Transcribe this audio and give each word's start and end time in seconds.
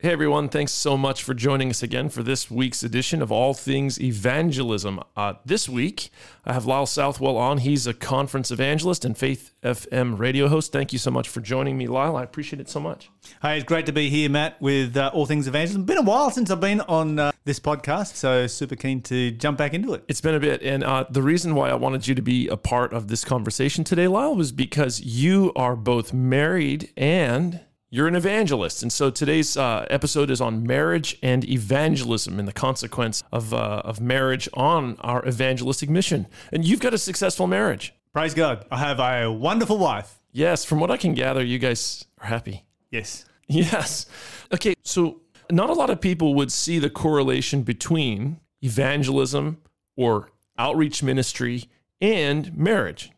Hey 0.00 0.12
everyone, 0.12 0.48
thanks 0.48 0.70
so 0.70 0.96
much 0.96 1.24
for 1.24 1.34
joining 1.34 1.70
us 1.70 1.82
again 1.82 2.08
for 2.08 2.22
this 2.22 2.48
week's 2.48 2.84
edition 2.84 3.20
of 3.20 3.32
All 3.32 3.52
Things 3.52 4.00
Evangelism. 4.00 5.00
Uh, 5.16 5.34
this 5.44 5.68
week, 5.68 6.10
I 6.44 6.52
have 6.52 6.66
Lyle 6.66 6.86
Southwell 6.86 7.36
on. 7.36 7.58
He's 7.58 7.84
a 7.84 7.92
conference 7.92 8.52
evangelist 8.52 9.04
and 9.04 9.18
Faith 9.18 9.52
FM 9.64 10.16
radio 10.16 10.46
host. 10.46 10.70
Thank 10.70 10.92
you 10.92 11.00
so 11.00 11.10
much 11.10 11.28
for 11.28 11.40
joining 11.40 11.76
me, 11.76 11.88
Lyle. 11.88 12.14
I 12.14 12.22
appreciate 12.22 12.60
it 12.60 12.68
so 12.68 12.78
much. 12.78 13.10
Hey, 13.42 13.56
it's 13.56 13.64
great 13.64 13.86
to 13.86 13.92
be 13.92 14.08
here, 14.08 14.30
Matt, 14.30 14.62
with 14.62 14.96
uh, 14.96 15.10
All 15.12 15.26
Things 15.26 15.48
Evangelism. 15.48 15.82
Been 15.82 15.98
a 15.98 16.02
while 16.02 16.30
since 16.30 16.48
I've 16.48 16.60
been 16.60 16.80
on 16.82 17.18
uh, 17.18 17.32
this 17.44 17.58
podcast, 17.58 18.14
so 18.14 18.46
super 18.46 18.76
keen 18.76 19.02
to 19.02 19.32
jump 19.32 19.58
back 19.58 19.74
into 19.74 19.94
it. 19.94 20.04
It's 20.06 20.20
been 20.20 20.36
a 20.36 20.40
bit, 20.40 20.62
and 20.62 20.84
uh, 20.84 21.06
the 21.10 21.22
reason 21.22 21.56
why 21.56 21.70
I 21.70 21.74
wanted 21.74 22.06
you 22.06 22.14
to 22.14 22.22
be 22.22 22.46
a 22.46 22.56
part 22.56 22.92
of 22.92 23.08
this 23.08 23.24
conversation 23.24 23.82
today, 23.82 24.06
Lyle, 24.06 24.36
was 24.36 24.52
because 24.52 25.00
you 25.00 25.52
are 25.56 25.74
both 25.74 26.12
married 26.12 26.92
and 26.96 27.62
you're 27.90 28.06
an 28.06 28.14
evangelist. 28.14 28.82
And 28.82 28.92
so 28.92 29.10
today's 29.10 29.56
uh, 29.56 29.86
episode 29.88 30.30
is 30.30 30.40
on 30.40 30.66
marriage 30.66 31.18
and 31.22 31.48
evangelism 31.48 32.38
and 32.38 32.46
the 32.46 32.52
consequence 32.52 33.22
of, 33.32 33.54
uh, 33.54 33.82
of 33.84 34.00
marriage 34.00 34.48
on 34.54 34.96
our 35.00 35.26
evangelistic 35.26 35.88
mission. 35.88 36.26
And 36.52 36.64
you've 36.64 36.80
got 36.80 36.92
a 36.94 36.98
successful 36.98 37.46
marriage. 37.46 37.94
Praise 38.12 38.34
God. 38.34 38.66
I 38.70 38.78
have 38.78 39.00
a 39.00 39.32
wonderful 39.32 39.78
wife. 39.78 40.18
Yes, 40.32 40.64
from 40.64 40.80
what 40.80 40.90
I 40.90 40.96
can 40.96 41.14
gather, 41.14 41.42
you 41.42 41.58
guys 41.58 42.04
are 42.20 42.26
happy. 42.26 42.64
Yes. 42.90 43.24
Yes. 43.48 44.06
Okay, 44.52 44.74
so 44.82 45.22
not 45.50 45.70
a 45.70 45.72
lot 45.72 45.88
of 45.88 46.00
people 46.02 46.34
would 46.34 46.52
see 46.52 46.78
the 46.78 46.90
correlation 46.90 47.62
between 47.62 48.40
evangelism 48.62 49.58
or 49.96 50.30
outreach 50.58 51.02
ministry 51.02 51.64
and 52.00 52.54
marriage. 52.54 53.10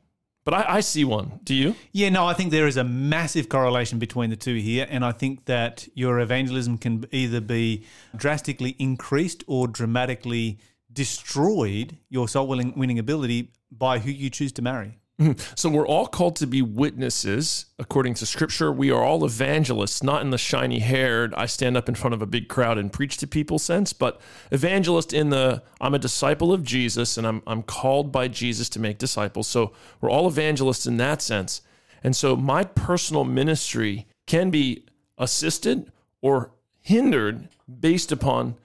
But 0.51 0.69
I, 0.69 0.79
I, 0.79 0.81
see 0.81 1.05
one. 1.05 1.39
Do 1.45 1.55
you? 1.55 1.77
Yeah, 1.93 2.09
no, 2.09 2.27
I 2.27 2.35
think 2.35 2.51
there 2.51 2.67
is 2.67 2.77
a 2.77 2.83
massive 2.83 3.49
correlation 3.49 4.01
between 4.01 4.31
the 4.31 4.37
two 4.37 4.57
here. 4.57 4.85
And 4.91 5.05
I 5.05 5.13
think 5.13 5.45
that 5.45 5.87
your 5.95 6.19
evangelism 6.19 6.77
can 6.77 7.05
either 7.13 7.41
be 7.41 7.85
drastically 8.17 8.71
increased 8.81 9.45
or 9.47 9.69
dramatically 9.69 10.59
destroyed, 10.93 11.99
your 12.09 12.27
soul 12.27 12.49
winning 12.49 12.99
ability, 12.99 13.53
by 13.71 14.01
who 14.01 14.11
you 14.11 14.29
choose 14.29 14.51
to 14.55 14.63
marry. 14.63 14.99
So 15.55 15.69
we're 15.69 15.87
all 15.87 16.07
called 16.07 16.37
to 16.37 16.47
be 16.47 16.63
witnesses 16.63 17.67
according 17.79 18.15
to 18.15 18.27
scripture. 18.27 18.73
We 18.73 18.91
are 18.91 19.03
all 19.03 19.25
evangelists, 19.25 20.03
not 20.03 20.23
in 20.23 20.31
the 20.31 20.39
shiny 20.39 20.79
haired, 20.79 21.35
I 21.35 21.47
stand 21.47 21.77
up 21.77 21.89
in 21.89 21.95
front 21.95 22.15
of 22.15 22.23
a 22.23 22.27
big 22.27 22.49
crowd 22.49 22.79
and 22.79 22.93
preach 22.93 23.19
to 23.19 23.27
people 23.27 23.59
sense, 23.59 23.93
but 23.93 24.21
evangelist 24.51 25.13
in 25.13 25.31
the 25.31 25.63
I'm 25.81 25.95
a 25.95 25.99
disciple 25.99 26.53
of 26.53 26.65
Jesus 26.65 27.19
and 27.19 27.27
I'm, 27.27 27.43
I'm 27.47 27.63
called 27.63 28.11
by 28.11 28.29
Jesus 28.29 28.69
to 28.71 28.81
make 28.81 28.99
disciples. 28.99 29.47
So 29.47 29.73
we're 30.01 30.11
all 30.11 30.27
evangelists 30.27 30.87
in 30.87 30.97
that 30.99 31.21
sense. 31.21 31.63
And 32.03 32.17
so 32.17 32.35
my 32.35 32.65
personal 32.65 33.25
ministry 33.25 34.07
can 34.27 34.51
be 34.51 34.87
assisted 35.19 35.93
or 36.23 36.53
hindered 36.81 37.49
based 37.69 38.11
upon 38.11 38.57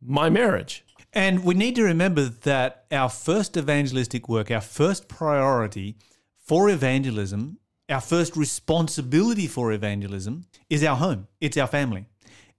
my 0.00 0.30
marriage. 0.30 0.84
And 1.12 1.44
we 1.44 1.54
need 1.54 1.74
to 1.76 1.82
remember 1.82 2.24
that 2.24 2.84
our 2.92 3.08
first 3.08 3.56
evangelistic 3.56 4.28
work, 4.28 4.50
our 4.50 4.60
first 4.60 5.08
priority 5.08 5.96
for 6.36 6.68
evangelism, 6.68 7.58
our 7.88 8.00
first 8.00 8.36
responsibility 8.36 9.46
for 9.46 9.72
evangelism 9.72 10.44
is 10.68 10.84
our 10.84 10.96
home. 10.96 11.28
It's 11.40 11.56
our 11.56 11.66
family. 11.66 12.06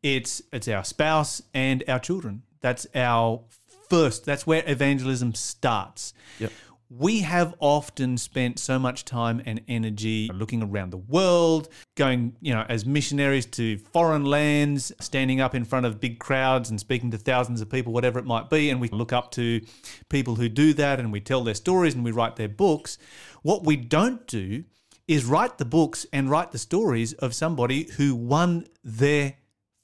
It's 0.02 0.42
it's 0.52 0.68
our 0.68 0.84
spouse 0.84 1.42
and 1.54 1.84
our 1.88 2.00
children. 2.00 2.44
That's 2.62 2.88
our 2.96 3.42
first. 3.90 4.26
That's 4.26 4.48
where 4.48 4.64
evangelism 4.66 5.36
starts. 5.36 6.14
Yep 6.40 6.52
we 6.90 7.20
have 7.22 7.54
often 7.60 8.18
spent 8.18 8.58
so 8.58 8.80
much 8.80 9.06
time 9.06 9.42
and 9.46 9.62
energy 9.68 10.28
looking 10.34 10.64
around 10.64 10.90
the 10.90 10.98
world, 10.98 11.70
going, 11.96 12.36
you 12.42 12.52
know, 12.52 12.66
as 12.68 12.84
missionaries 12.84 13.46
to 13.46 13.78
foreign 13.78 14.26
lands, 14.26 14.92
standing 15.00 15.40
up 15.40 15.54
in 15.54 15.66
front 15.66 15.86
of 15.86 16.00
big 16.00 16.18
crowds 16.18 16.72
and 16.72 16.80
speaking 16.80 17.12
to 17.12 17.18
thousands 17.18 17.62
of 17.62 17.70
people, 17.70 17.94
whatever 17.94 18.18
it 18.18 18.26
might 18.26 18.50
be. 18.50 18.72
And 18.72 18.82
we 18.82 18.88
look 18.90 19.14
up 19.14 19.30
to 19.32 19.62
people 20.10 20.36
who 20.36 20.50
do 20.50 20.74
that 20.74 21.00
and 21.00 21.12
we 21.12 21.20
tell 21.20 21.44
their 21.44 21.54
stories 21.54 21.94
and 21.94 22.04
we 22.04 22.12
write 22.12 22.38
their 22.38 22.50
books. 22.50 22.98
What 23.44 23.64
we 23.64 23.76
don't 23.76 24.26
do 24.26 24.64
is 25.08 25.26
write 25.26 25.60
the 25.60 25.66
books 25.66 26.08
and 26.12 26.30
write 26.30 26.52
the 26.52 26.58
stories 26.58 27.14
of 27.14 27.36
somebody 27.36 27.88
who 27.98 28.16
won 28.16 28.66
their 28.84 29.36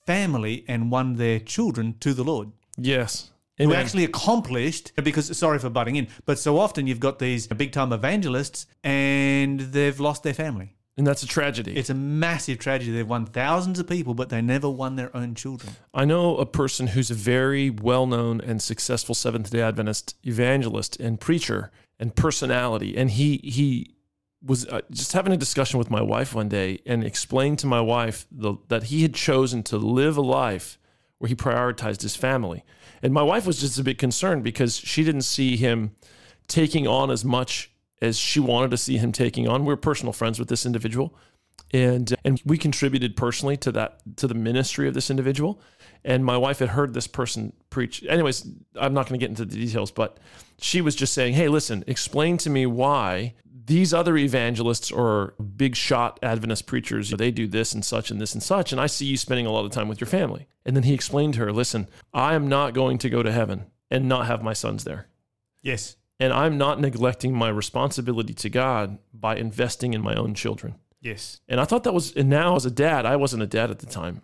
family 0.08 0.66
and 0.68 0.92
won 0.92 1.18
their 1.18 1.40
children 1.40 1.96
to 2.00 2.16
the 2.16 2.24
Lord. 2.24 2.52
Yes 2.78 3.32
who 3.58 3.74
actually 3.74 4.04
accomplished 4.04 4.92
because 5.04 5.36
sorry 5.38 5.60
for 5.60 5.70
butting 5.70 5.96
in, 5.96 6.08
but 6.26 6.40
so 6.40 6.60
often 6.60 6.88
you've 6.88 7.00
got 7.00 7.20
these 7.20 7.48
big 7.48 7.72
time 7.72 7.94
evangelists 7.94 8.66
and 8.84 9.60
they've 9.60 10.00
lost 10.00 10.24
their 10.24 10.34
family. 10.34 10.76
And 10.98 11.06
that's 11.06 11.24
a 11.24 11.28
tragedy. 11.28 11.76
It's 11.76 11.90
a 11.90 11.94
massive 11.94 12.58
tragedy. 12.58 12.92
They've 12.92 13.08
won 13.08 13.26
thousands 13.26 13.80
of 13.80 13.88
people, 13.88 14.14
but 14.14 14.30
they 14.30 14.42
never 14.42 14.70
won 14.70 14.96
their 14.96 15.16
own 15.16 15.36
children. 15.36 15.76
I 15.94 16.06
know 16.06 16.38
a 16.38 16.46
person 16.46 16.88
who's 16.88 17.12
a 17.12 17.16
very 17.16 17.70
well 17.70 18.08
known 18.08 18.40
and 18.40 18.62
successful 18.62 19.14
Seventh 19.14 19.50
day 19.52 19.62
Adventist 19.62 20.16
evangelist 20.24 20.98
and 21.00 21.20
preacher 21.20 21.70
and 22.00 22.16
personality. 22.16 22.96
And 22.96 23.12
he, 23.12 23.42
he, 23.44 23.96
was 24.46 24.68
uh, 24.68 24.82
just 24.92 25.14
having 25.14 25.34
a 25.34 25.38
discussion 25.38 25.80
with 25.80 25.90
my 25.90 26.02
wife 26.02 26.36
one 26.36 26.48
day 26.48 26.80
and 26.86 27.04
explained 27.04 27.58
to 27.60 27.66
my 27.68 27.82
wife 27.82 28.28
the, 28.32 28.56
that 28.68 28.84
he 28.84 29.02
had 29.02 29.16
chosen 29.16 29.64
to 29.64 29.78
live 29.78 30.18
a 30.18 30.22
life 30.22 30.78
where 31.26 31.30
he 31.30 31.36
prioritized 31.36 32.04
his 32.04 32.16
family. 32.16 32.64
And 33.02 33.12
my 33.12 33.24
wife 33.24 33.48
was 33.48 33.60
just 33.60 33.80
a 33.80 33.84
bit 33.84 33.98
concerned 33.98 34.44
because 34.44 34.78
she 34.78 35.04
didn't 35.04 35.24
see 35.24 35.58
him 35.58 35.96
taking 36.48 36.86
on 36.86 37.10
as 37.10 37.26
much 37.26 37.72
as 38.00 38.20
she 38.20 38.40
wanted 38.40 38.70
to 38.70 38.78
see 38.78 38.98
him 38.98 39.12
taking 39.12 39.48
on. 39.48 39.66
We 39.66 39.74
are 39.74 39.78
personal 39.78 40.14
friends 40.14 40.38
with 40.38 40.50
this 40.50 40.68
individual. 40.68 41.18
And 41.74 42.14
uh, 42.14 42.18
and 42.24 42.40
we 42.46 42.60
contributed 42.60 43.18
personally 43.18 43.58
to 43.58 43.72
that 43.72 44.02
to 44.18 44.28
the 44.28 44.36
ministry 44.36 44.88
of 44.88 44.94
this 44.94 45.10
individual. 45.10 45.60
And 46.04 46.24
my 46.24 46.38
wife 46.38 46.60
had 46.60 46.70
heard 46.70 46.94
this 46.94 47.08
person 47.08 47.54
preach. 47.72 48.04
Anyways, 48.08 48.48
I'm 48.80 48.94
not 48.94 49.10
going 49.10 49.20
to 49.20 49.24
get 49.24 49.32
into 49.32 49.46
the 49.46 49.56
details, 49.66 49.90
but 49.90 50.20
she 50.60 50.80
was 50.80 50.96
just 50.96 51.14
saying, 51.14 51.34
"Hey, 51.34 51.48
listen, 51.48 51.84
explain 51.88 52.38
to 52.38 52.52
me 52.52 52.68
why 52.68 53.34
these 53.66 53.94
other 53.94 54.16
evangelists 54.18 54.92
or 54.92 55.34
big 55.56 55.76
shot 55.76 56.20
Adventist 56.22 56.68
preachers, 56.68 57.10
they 57.12 57.32
do 57.32 57.48
this 57.48 57.74
and 57.74 57.84
such 57.84 58.12
and 58.12 58.22
this 58.22 58.34
and 58.34 58.44
such. 58.44 58.72
And 58.72 58.80
I 58.80 58.86
see 58.86 59.06
you 59.06 59.18
spending 59.18 59.46
a 59.46 59.52
lot 59.52 59.66
of 59.66 59.72
time 59.72 59.88
with 59.88 60.00
your 60.00 60.08
family. 60.08 60.48
And 60.66 60.76
then 60.76 60.84
he 60.84 60.94
explained 60.94 61.34
to 61.36 61.40
her, 61.42 61.52
listen, 61.52 61.88
I 62.14 62.36
am 62.36 62.48
not 62.48 62.74
going 62.74 62.98
to 63.00 63.10
go 63.10 63.24
to 63.24 63.32
heaven 63.32 63.66
and 63.90 64.08
not 64.08 64.28
have 64.28 64.44
my 64.44 64.54
sons 64.54 64.84
there. 64.84 65.08
Yes. 65.62 65.96
And 66.20 66.32
I'm 66.32 66.58
not 66.58 66.80
neglecting 66.80 67.34
my 67.34 67.50
responsibility 67.50 68.34
to 68.36 68.50
God 68.50 69.00
by 69.14 69.36
investing 69.36 69.94
in 69.94 70.02
my 70.02 70.16
own 70.16 70.34
children. 70.34 70.76
Yes. 71.02 71.42
And 71.48 71.60
I 71.60 71.66
thought 71.66 71.84
that 71.84 71.94
was, 71.94 72.14
and 72.14 72.30
now 72.30 72.56
as 72.56 72.66
a 72.66 72.72
dad, 72.72 73.06
I 73.06 73.16
wasn't 73.16 73.44
a 73.44 73.48
dad 73.48 73.72
at 73.72 73.80
the 73.80 73.86
time. 73.86 74.22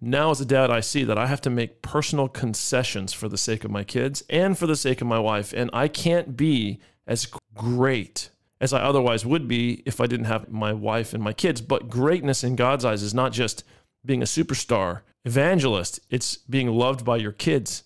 Now 0.00 0.30
as 0.30 0.40
a 0.40 0.46
dad, 0.46 0.70
I 0.70 0.80
see 0.80 1.04
that 1.04 1.18
I 1.18 1.26
have 1.26 1.40
to 1.42 1.50
make 1.50 1.82
personal 1.82 2.28
concessions 2.28 3.12
for 3.12 3.28
the 3.28 3.38
sake 3.38 3.64
of 3.64 3.70
my 3.70 3.84
kids 3.84 4.22
and 4.30 4.56
for 4.56 4.66
the 4.66 4.76
sake 4.76 5.00
of 5.00 5.06
my 5.06 5.18
wife. 5.18 5.52
And 5.52 5.70
I 5.72 5.88
can't 5.88 6.36
be 6.36 6.80
as 7.06 7.26
great 7.54 8.30
as 8.60 8.72
I 8.72 8.80
otherwise 8.80 9.24
would 9.24 9.46
be 9.46 9.82
if 9.86 10.00
I 10.00 10.06
didn't 10.06 10.26
have 10.26 10.50
my 10.50 10.72
wife 10.72 11.14
and 11.14 11.22
my 11.22 11.32
kids. 11.32 11.60
But 11.60 11.88
greatness 11.88 12.42
in 12.42 12.56
God's 12.56 12.84
eyes 12.84 13.02
is 13.02 13.14
not 13.14 13.32
just 13.32 13.64
being 14.04 14.22
a 14.22 14.26
superstar 14.26 15.02
evangelist, 15.24 16.00
it's 16.10 16.36
being 16.36 16.68
loved 16.68 17.04
by 17.04 17.16
your 17.16 17.32
kids 17.32 17.84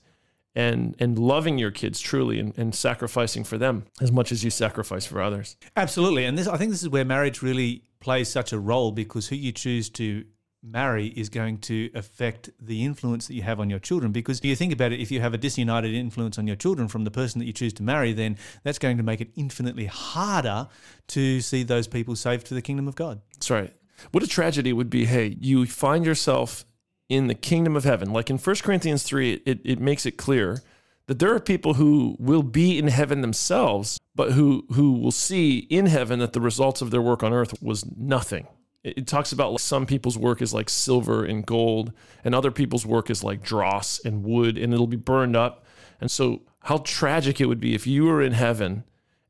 and 0.54 0.94
and 0.98 1.18
loving 1.18 1.58
your 1.58 1.70
kids 1.70 1.98
truly 1.98 2.38
and, 2.38 2.56
and 2.58 2.74
sacrificing 2.74 3.42
for 3.42 3.56
them 3.56 3.84
as 4.02 4.12
much 4.12 4.30
as 4.30 4.44
you 4.44 4.50
sacrifice 4.50 5.06
for 5.06 5.20
others. 5.20 5.56
Absolutely. 5.76 6.24
And 6.24 6.36
this 6.36 6.46
I 6.46 6.56
think 6.56 6.70
this 6.70 6.82
is 6.82 6.88
where 6.88 7.04
marriage 7.04 7.42
really 7.42 7.84
plays 8.00 8.28
such 8.28 8.52
a 8.52 8.58
role 8.58 8.90
because 8.90 9.28
who 9.28 9.36
you 9.36 9.52
choose 9.52 9.88
to 9.90 10.24
marry 10.62 11.08
is 11.08 11.28
going 11.28 11.58
to 11.58 11.90
affect 11.94 12.50
the 12.60 12.84
influence 12.84 13.26
that 13.26 13.34
you 13.34 13.42
have 13.42 13.58
on 13.58 13.68
your 13.68 13.78
children. 13.78 14.12
Because 14.12 14.38
if 14.38 14.44
you 14.44 14.54
think 14.54 14.72
about 14.72 14.92
it, 14.92 15.00
if 15.00 15.10
you 15.10 15.20
have 15.20 15.34
a 15.34 15.38
disunited 15.38 15.92
influence 15.92 16.38
on 16.38 16.46
your 16.46 16.56
children 16.56 16.88
from 16.88 17.04
the 17.04 17.10
person 17.10 17.38
that 17.40 17.46
you 17.46 17.52
choose 17.52 17.72
to 17.74 17.82
marry, 17.82 18.12
then 18.12 18.36
that's 18.62 18.78
going 18.78 18.96
to 18.96 19.02
make 19.02 19.20
it 19.20 19.30
infinitely 19.34 19.86
harder 19.86 20.68
to 21.08 21.40
see 21.40 21.62
those 21.62 21.88
people 21.88 22.14
saved 22.14 22.46
to 22.46 22.54
the 22.54 22.62
kingdom 22.62 22.86
of 22.86 22.94
God. 22.94 23.20
That's 23.34 23.50
right. 23.50 23.72
What 24.12 24.22
a 24.22 24.28
tragedy 24.28 24.72
would 24.72 24.90
be, 24.90 25.04
hey, 25.04 25.36
you 25.40 25.66
find 25.66 26.04
yourself 26.04 26.64
in 27.08 27.26
the 27.26 27.34
kingdom 27.34 27.76
of 27.76 27.84
heaven. 27.84 28.12
Like 28.12 28.30
in 28.30 28.38
1 28.38 28.56
Corinthians 28.56 29.02
3, 29.02 29.42
it, 29.44 29.60
it 29.64 29.80
makes 29.80 30.06
it 30.06 30.12
clear 30.12 30.62
that 31.06 31.18
there 31.18 31.34
are 31.34 31.40
people 31.40 31.74
who 31.74 32.16
will 32.18 32.42
be 32.42 32.78
in 32.78 32.86
heaven 32.86 33.20
themselves, 33.20 33.98
but 34.14 34.32
who, 34.32 34.64
who 34.72 34.92
will 34.92 35.10
see 35.10 35.58
in 35.58 35.86
heaven 35.86 36.20
that 36.20 36.32
the 36.32 36.40
results 36.40 36.80
of 36.80 36.90
their 36.90 37.02
work 37.02 37.22
on 37.22 37.32
earth 37.32 37.60
was 37.60 37.84
nothing 37.96 38.46
it 38.84 39.06
talks 39.06 39.32
about 39.32 39.52
like 39.52 39.60
some 39.60 39.86
people's 39.86 40.18
work 40.18 40.42
is 40.42 40.52
like 40.52 40.68
silver 40.68 41.24
and 41.24 41.46
gold 41.46 41.92
and 42.24 42.34
other 42.34 42.50
people's 42.50 42.84
work 42.84 43.10
is 43.10 43.22
like 43.22 43.42
dross 43.42 44.00
and 44.04 44.24
wood 44.24 44.58
and 44.58 44.74
it'll 44.74 44.86
be 44.86 44.96
burned 44.96 45.36
up. 45.36 45.64
And 46.00 46.10
so 46.10 46.42
how 46.60 46.78
tragic 46.78 47.40
it 47.40 47.46
would 47.46 47.60
be 47.60 47.74
if 47.74 47.86
you 47.86 48.04
were 48.04 48.22
in 48.22 48.32
heaven 48.32 48.84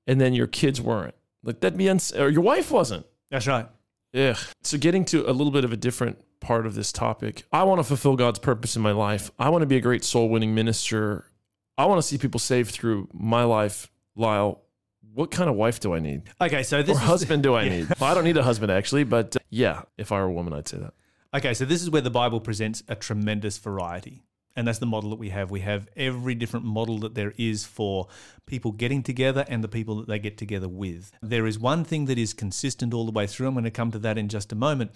and 0.06 0.20
then 0.20 0.34
your 0.34 0.46
kids 0.46 0.80
weren't. 0.80 1.14
Like 1.42 1.60
that'd 1.60 1.78
be 1.78 1.88
uns- 1.88 2.12
or 2.12 2.30
your 2.30 2.42
wife 2.42 2.70
wasn't. 2.70 3.06
That's 3.30 3.46
right. 3.46 3.68
Yeah 4.12 4.36
so 4.62 4.78
getting 4.78 5.04
to 5.06 5.28
a 5.28 5.32
little 5.32 5.50
bit 5.50 5.64
of 5.64 5.72
a 5.72 5.76
different 5.76 6.18
part 6.40 6.66
of 6.66 6.74
this 6.74 6.90
topic 6.90 7.44
i 7.52 7.62
want 7.62 7.78
to 7.78 7.84
fulfill 7.84 8.16
god's 8.16 8.38
purpose 8.38 8.74
in 8.74 8.82
my 8.82 8.90
life. 8.92 9.30
I 9.38 9.48
want 9.50 9.62
to 9.62 9.66
be 9.66 9.76
a 9.76 9.80
great 9.80 10.02
soul 10.04 10.28
winning 10.28 10.54
minister. 10.54 11.30
I 11.78 11.86
want 11.86 11.98
to 11.98 12.02
see 12.06 12.18
people 12.18 12.40
saved 12.40 12.70
through 12.70 13.08
my 13.12 13.44
life 13.44 13.90
lyle 14.16 14.62
what 15.14 15.30
kind 15.30 15.48
of 15.50 15.56
wife 15.56 15.80
do 15.80 15.94
I 15.94 15.98
need? 15.98 16.22
Okay, 16.40 16.62
so 16.62 16.82
this 16.82 16.96
or 16.96 17.00
husband 17.00 17.42
do 17.42 17.54
I 17.54 17.62
yeah. 17.64 17.70
need? 17.70 17.88
Well, 18.00 18.10
I 18.10 18.14
don't 18.14 18.24
need 18.24 18.36
a 18.36 18.42
husband 18.42 18.72
actually, 18.72 19.04
but 19.04 19.36
uh, 19.36 19.40
yeah, 19.50 19.82
if 19.98 20.12
I 20.12 20.18
were 20.20 20.26
a 20.26 20.32
woman, 20.32 20.52
I'd 20.52 20.68
say 20.68 20.78
that. 20.78 20.94
Okay, 21.34 21.54
so 21.54 21.64
this 21.64 21.82
is 21.82 21.90
where 21.90 22.02
the 22.02 22.10
Bible 22.10 22.40
presents 22.40 22.82
a 22.88 22.94
tremendous 22.94 23.58
variety. 23.58 24.22
And 24.54 24.68
that's 24.68 24.80
the 24.80 24.86
model 24.86 25.08
that 25.10 25.18
we 25.18 25.30
have. 25.30 25.50
We 25.50 25.60
have 25.60 25.88
every 25.96 26.34
different 26.34 26.66
model 26.66 26.98
that 26.98 27.14
there 27.14 27.32
is 27.38 27.64
for 27.64 28.08
people 28.44 28.72
getting 28.72 29.02
together 29.02 29.46
and 29.48 29.64
the 29.64 29.68
people 29.68 29.96
that 29.96 30.08
they 30.08 30.18
get 30.18 30.36
together 30.36 30.68
with. 30.68 31.10
There 31.22 31.46
is 31.46 31.58
one 31.58 31.84
thing 31.84 32.04
that 32.06 32.18
is 32.18 32.34
consistent 32.34 32.92
all 32.92 33.06
the 33.06 33.12
way 33.12 33.26
through. 33.26 33.48
I'm 33.48 33.54
going 33.54 33.64
to 33.64 33.70
come 33.70 33.90
to 33.92 33.98
that 34.00 34.18
in 34.18 34.28
just 34.28 34.52
a 34.52 34.54
moment. 34.54 34.90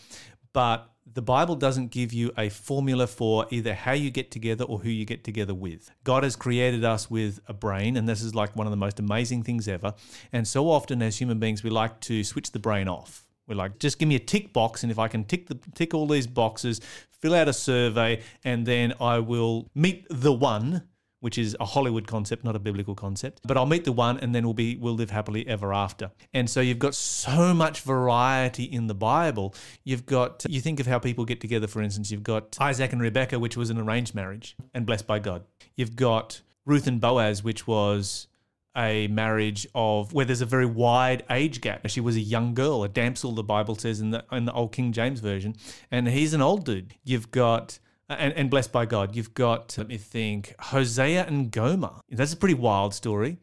But 0.52 0.90
the 1.16 1.22
Bible 1.22 1.56
doesn't 1.56 1.92
give 1.92 2.12
you 2.12 2.30
a 2.36 2.50
formula 2.50 3.06
for 3.06 3.46
either 3.50 3.72
how 3.72 3.92
you 3.92 4.10
get 4.10 4.30
together 4.30 4.64
or 4.64 4.80
who 4.80 4.90
you 4.90 5.06
get 5.06 5.24
together 5.24 5.54
with. 5.54 5.90
God 6.04 6.24
has 6.24 6.36
created 6.36 6.84
us 6.84 7.10
with 7.10 7.40
a 7.48 7.54
brain, 7.54 7.96
and 7.96 8.06
this 8.06 8.20
is 8.20 8.34
like 8.34 8.54
one 8.54 8.66
of 8.66 8.70
the 8.70 8.76
most 8.76 9.00
amazing 9.00 9.42
things 9.42 9.66
ever. 9.66 9.94
And 10.30 10.46
so 10.46 10.68
often, 10.68 11.00
as 11.00 11.16
human 11.16 11.38
beings, 11.38 11.64
we 11.64 11.70
like 11.70 12.00
to 12.00 12.22
switch 12.22 12.52
the 12.52 12.58
brain 12.58 12.86
off. 12.86 13.26
We're 13.48 13.54
like, 13.54 13.78
just 13.78 13.98
give 13.98 14.10
me 14.10 14.16
a 14.16 14.20
tick 14.20 14.52
box, 14.52 14.82
and 14.82 14.92
if 14.92 14.98
I 14.98 15.08
can 15.08 15.24
tick 15.24 15.46
the 15.46 15.58
tick 15.74 15.94
all 15.94 16.06
these 16.06 16.26
boxes, 16.26 16.82
fill 17.10 17.34
out 17.34 17.48
a 17.48 17.54
survey, 17.54 18.20
and 18.44 18.66
then 18.66 18.92
I 19.00 19.20
will 19.20 19.70
meet 19.74 20.06
the 20.10 20.34
one, 20.34 20.82
which 21.26 21.38
is 21.38 21.56
a 21.58 21.64
Hollywood 21.64 22.06
concept, 22.06 22.44
not 22.44 22.54
a 22.54 22.60
biblical 22.60 22.94
concept. 22.94 23.40
But 23.44 23.56
I'll 23.56 23.66
meet 23.66 23.82
the 23.82 23.90
one, 23.90 24.16
and 24.20 24.32
then 24.32 24.44
we'll 24.44 24.54
be 24.54 24.76
we'll 24.76 24.94
live 24.94 25.10
happily 25.10 25.44
ever 25.48 25.74
after. 25.74 26.12
And 26.32 26.48
so 26.48 26.60
you've 26.60 26.78
got 26.78 26.94
so 26.94 27.52
much 27.52 27.80
variety 27.80 28.62
in 28.62 28.86
the 28.86 28.94
Bible. 28.94 29.52
You've 29.82 30.06
got 30.06 30.46
you 30.48 30.60
think 30.60 30.78
of 30.78 30.86
how 30.86 31.00
people 31.00 31.24
get 31.24 31.40
together. 31.40 31.66
For 31.66 31.82
instance, 31.82 32.12
you've 32.12 32.22
got 32.22 32.56
Isaac 32.60 32.92
and 32.92 33.02
Rebecca, 33.02 33.40
which 33.40 33.56
was 33.56 33.70
an 33.70 33.78
arranged 33.78 34.14
marriage 34.14 34.56
and 34.72 34.86
blessed 34.86 35.08
by 35.08 35.18
God. 35.18 35.42
You've 35.74 35.96
got 35.96 36.42
Ruth 36.64 36.86
and 36.86 37.00
Boaz, 37.00 37.42
which 37.42 37.66
was 37.66 38.28
a 38.76 39.08
marriage 39.08 39.66
of 39.74 40.12
where 40.12 40.26
there's 40.26 40.42
a 40.42 40.46
very 40.46 40.66
wide 40.66 41.24
age 41.28 41.60
gap. 41.60 41.88
She 41.88 42.00
was 42.00 42.14
a 42.14 42.20
young 42.20 42.54
girl, 42.54 42.84
a 42.84 42.88
damsel, 42.88 43.32
the 43.32 43.42
Bible 43.42 43.74
says 43.74 43.98
in 43.98 44.10
the 44.12 44.24
in 44.30 44.44
the 44.44 44.52
old 44.52 44.70
King 44.70 44.92
James 44.92 45.18
version, 45.18 45.56
and 45.90 46.06
he's 46.06 46.34
an 46.34 46.40
old 46.40 46.64
dude. 46.64 46.94
You've 47.02 47.32
got 47.32 47.80
and, 48.08 48.32
and 48.34 48.50
blessed 48.50 48.72
by 48.72 48.86
God. 48.86 49.16
You've 49.16 49.34
got 49.34 49.76
let 49.78 49.88
me 49.88 49.98
think, 49.98 50.54
Hosea 50.58 51.26
and 51.26 51.50
Gomer. 51.50 52.00
That's 52.10 52.32
a 52.32 52.36
pretty 52.36 52.54
wild 52.54 52.94
story. 52.94 53.38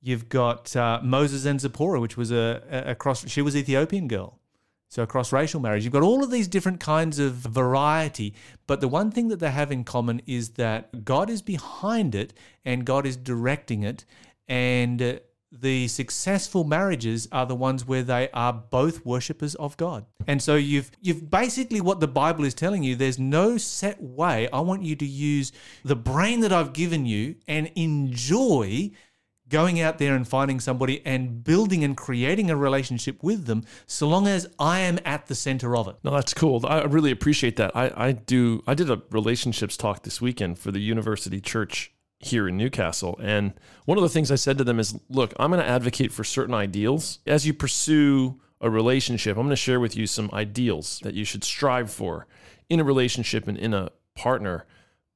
You've 0.00 0.28
got 0.28 0.74
uh, 0.76 1.00
Moses 1.02 1.44
and 1.46 1.60
Zipporah, 1.60 2.00
which 2.00 2.16
was 2.16 2.30
a, 2.30 2.62
a, 2.86 2.94
cross. 2.94 3.28
She 3.28 3.42
was 3.42 3.56
Ethiopian 3.56 4.08
girl. 4.08 4.38
So 4.88 5.02
a 5.02 5.06
cross-racial 5.06 5.58
marriage. 5.58 5.82
You've 5.82 5.92
got 5.92 6.04
all 6.04 6.22
of 6.22 6.30
these 6.30 6.46
different 6.46 6.78
kinds 6.78 7.18
of 7.18 7.32
variety, 7.34 8.34
but 8.68 8.80
the 8.80 8.86
one 8.86 9.10
thing 9.10 9.26
that 9.28 9.40
they 9.40 9.50
have 9.50 9.72
in 9.72 9.82
common 9.82 10.22
is 10.26 10.50
that 10.50 11.04
God 11.04 11.28
is 11.28 11.42
behind 11.42 12.14
it 12.14 12.32
and 12.64 12.84
God 12.84 13.04
is 13.04 13.16
directing 13.16 13.82
it, 13.82 14.04
and 14.46 15.02
uh, 15.02 15.14
the 15.60 15.88
successful 15.88 16.64
marriages 16.64 17.28
are 17.32 17.46
the 17.46 17.54
ones 17.54 17.86
where 17.86 18.02
they 18.02 18.28
are 18.32 18.52
both 18.52 19.04
worshippers 19.04 19.54
of 19.56 19.76
God. 19.76 20.06
And 20.26 20.42
so 20.42 20.56
you've 20.56 20.90
you've 21.00 21.30
basically 21.30 21.80
what 21.80 22.00
the 22.00 22.08
Bible 22.08 22.44
is 22.44 22.54
telling 22.54 22.82
you 22.82 22.96
there's 22.96 23.18
no 23.18 23.58
set 23.58 24.02
way. 24.02 24.48
I 24.52 24.60
want 24.60 24.82
you 24.82 24.96
to 24.96 25.06
use 25.06 25.52
the 25.84 25.96
brain 25.96 26.40
that 26.40 26.52
I've 26.52 26.72
given 26.72 27.06
you 27.06 27.36
and 27.46 27.70
enjoy 27.74 28.90
going 29.48 29.80
out 29.80 29.98
there 29.98 30.14
and 30.14 30.26
finding 30.26 30.58
somebody 30.58 31.04
and 31.06 31.44
building 31.44 31.84
and 31.84 31.96
creating 31.96 32.50
a 32.50 32.56
relationship 32.56 33.22
with 33.22 33.46
them 33.46 33.64
so 33.86 34.08
long 34.08 34.26
as 34.26 34.48
I 34.58 34.80
am 34.80 34.98
at 35.04 35.26
the 35.26 35.34
center 35.34 35.76
of 35.76 35.88
it. 35.88 35.96
No, 36.02 36.10
that's 36.10 36.34
cool. 36.34 36.66
I 36.66 36.82
really 36.82 37.10
appreciate 37.10 37.56
that. 37.56 37.76
I, 37.76 37.92
I 37.96 38.12
do. 38.12 38.62
I 38.66 38.74
did 38.74 38.90
a 38.90 39.00
relationships 39.10 39.76
talk 39.76 40.02
this 40.02 40.20
weekend 40.20 40.58
for 40.58 40.72
the 40.72 40.80
University 40.80 41.40
Church 41.40 41.92
here 42.18 42.48
in 42.48 42.56
Newcastle. 42.56 43.18
And 43.22 43.52
one 43.84 43.98
of 43.98 44.02
the 44.02 44.08
things 44.08 44.30
I 44.30 44.36
said 44.36 44.58
to 44.58 44.64
them 44.64 44.78
is 44.78 44.98
look, 45.08 45.34
I'm 45.38 45.50
going 45.50 45.62
to 45.62 45.68
advocate 45.68 46.12
for 46.12 46.24
certain 46.24 46.54
ideals. 46.54 47.18
As 47.26 47.46
you 47.46 47.52
pursue 47.52 48.40
a 48.60 48.70
relationship, 48.70 49.36
I'm 49.36 49.44
going 49.44 49.50
to 49.50 49.56
share 49.56 49.80
with 49.80 49.96
you 49.96 50.06
some 50.06 50.30
ideals 50.32 51.00
that 51.02 51.14
you 51.14 51.24
should 51.24 51.44
strive 51.44 51.90
for 51.90 52.26
in 52.68 52.80
a 52.80 52.84
relationship 52.84 53.46
and 53.46 53.58
in 53.58 53.74
a 53.74 53.90
partner. 54.14 54.66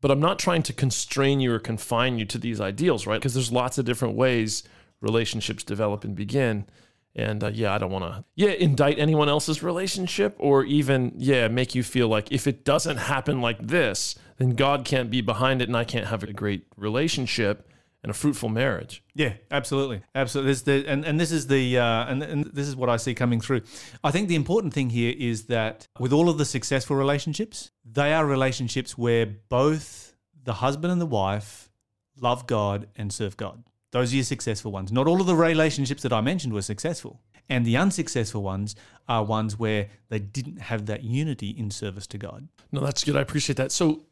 But 0.00 0.11
I'm 0.11 0.20
not 0.20 0.38
trying 0.38 0.62
to 0.64 0.73
constrain 0.73 1.41
you 1.41 1.52
or 1.52 1.58
confine 1.58 2.19
you 2.19 2.25
to 2.26 2.38
these 2.38 2.61
ideals, 2.61 3.06
right? 3.06 3.19
Because 3.19 3.35
there's 3.35 3.53
lots 3.53 3.79
of 3.79 3.85
different 3.85 4.14
ways 4.14 4.62
relationships 5.00 5.64
develop 5.64 6.05
and 6.05 6.14
begin. 6.14 6.67
And 7.14 7.42
uh, 7.42 7.48
yeah, 7.48 7.74
I 7.74 7.78
don't 7.78 7.90
want 7.90 8.04
to, 8.04 8.24
yeah, 8.36 8.50
indict 8.50 8.98
anyone 8.98 9.28
else's 9.28 9.62
relationship 9.62 10.36
or 10.38 10.64
even, 10.64 11.12
yeah, 11.16 11.48
make 11.48 11.74
you 11.74 11.82
feel 11.82 12.08
like 12.08 12.30
if 12.30 12.46
it 12.46 12.64
doesn't 12.64 12.98
happen 12.98 13.40
like 13.40 13.66
this, 13.66 14.14
then 14.36 14.50
God 14.50 14.84
can't 14.84 15.10
be 15.10 15.20
behind 15.20 15.60
it 15.60 15.68
and 15.68 15.76
I 15.76 15.84
can't 15.84 16.06
have 16.06 16.22
a 16.22 16.32
great 16.32 16.66
relationship 16.76 17.68
and 18.02 18.10
a 18.10 18.14
fruitful 18.14 18.48
marriage. 18.48 19.02
Yeah, 19.14 19.34
absolutely, 19.50 20.02
absolutely. 20.14 20.52
This 20.52 20.62
the, 20.62 20.86
and 20.86 21.04
and 21.04 21.20
this 21.20 21.32
is 21.32 21.48
the 21.48 21.78
uh, 21.78 22.06
and, 22.06 22.22
and 22.22 22.44
this 22.46 22.66
is 22.66 22.74
what 22.74 22.88
I 22.88 22.96
see 22.96 23.14
coming 23.14 23.40
through. 23.40 23.62
I 24.02 24.10
think 24.10 24.28
the 24.28 24.36
important 24.36 24.72
thing 24.72 24.90
here 24.90 25.14
is 25.18 25.44
that 25.46 25.86
with 25.98 26.12
all 26.12 26.28
of 26.28 26.38
the 26.38 26.44
successful 26.44 26.96
relationships, 26.96 27.70
they 27.84 28.14
are 28.14 28.24
relationships 28.24 28.96
where 28.96 29.26
both 29.26 30.14
the 30.42 30.54
husband 30.54 30.92
and 30.92 31.00
the 31.00 31.06
wife 31.06 31.70
love 32.18 32.46
God 32.46 32.88
and 32.96 33.12
serve 33.12 33.36
God. 33.36 33.64
Those 33.92 34.12
are 34.12 34.16
your 34.16 34.25
successful 34.25 34.72
ones. 34.72 34.92
Not 34.92 35.06
all 35.06 35.20
of 35.20 35.26
the 35.26 35.34
relationships 35.34 36.02
that 36.02 36.12
I 36.12 36.20
mentioned 36.20 36.52
were 36.52 36.62
successful. 36.62 37.20
And 37.48 37.66
the 37.66 37.76
unsuccessful 37.76 38.42
ones 38.42 38.76
are 39.08 39.25
ones 39.25 39.58
where 39.58 39.88
they 40.08 40.20
didn't 40.20 40.60
have 40.60 40.87
that 40.87 41.02
unity 41.02 41.50
in 41.50 41.70
service 41.70 42.06
to 42.08 42.19
God. 42.19 42.48
No, 42.70 42.81
that's 42.81 43.02
good. 43.02 43.16
I 43.16 43.20
appreciate 43.20 43.56
that. 43.56 43.72
So 43.72 44.04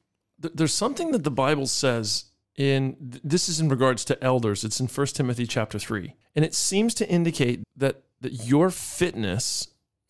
th- 0.43 0.55
there's 0.55 0.75
something 0.75 1.13
that 1.13 1.23
the 1.23 1.31
Bible 1.31 1.67
says 1.67 2.25
in 2.57 2.97
this 3.23 3.49
is 3.49 3.61
in 3.61 3.69
regards 3.69 4.05
to 4.07 4.23
elders. 4.23 4.65
It's 4.65 4.81
in 4.81 4.89
1 4.89 5.07
Timothy 5.09 5.47
chapter 5.47 5.79
3. 5.79 6.15
And 6.35 6.45
it 6.45 6.55
seems 6.55 6.95
to 6.95 7.09
indicate 7.09 7.63
that 7.77 8.03
that 8.21 8.47
your 8.47 8.71
fitness 8.71 9.69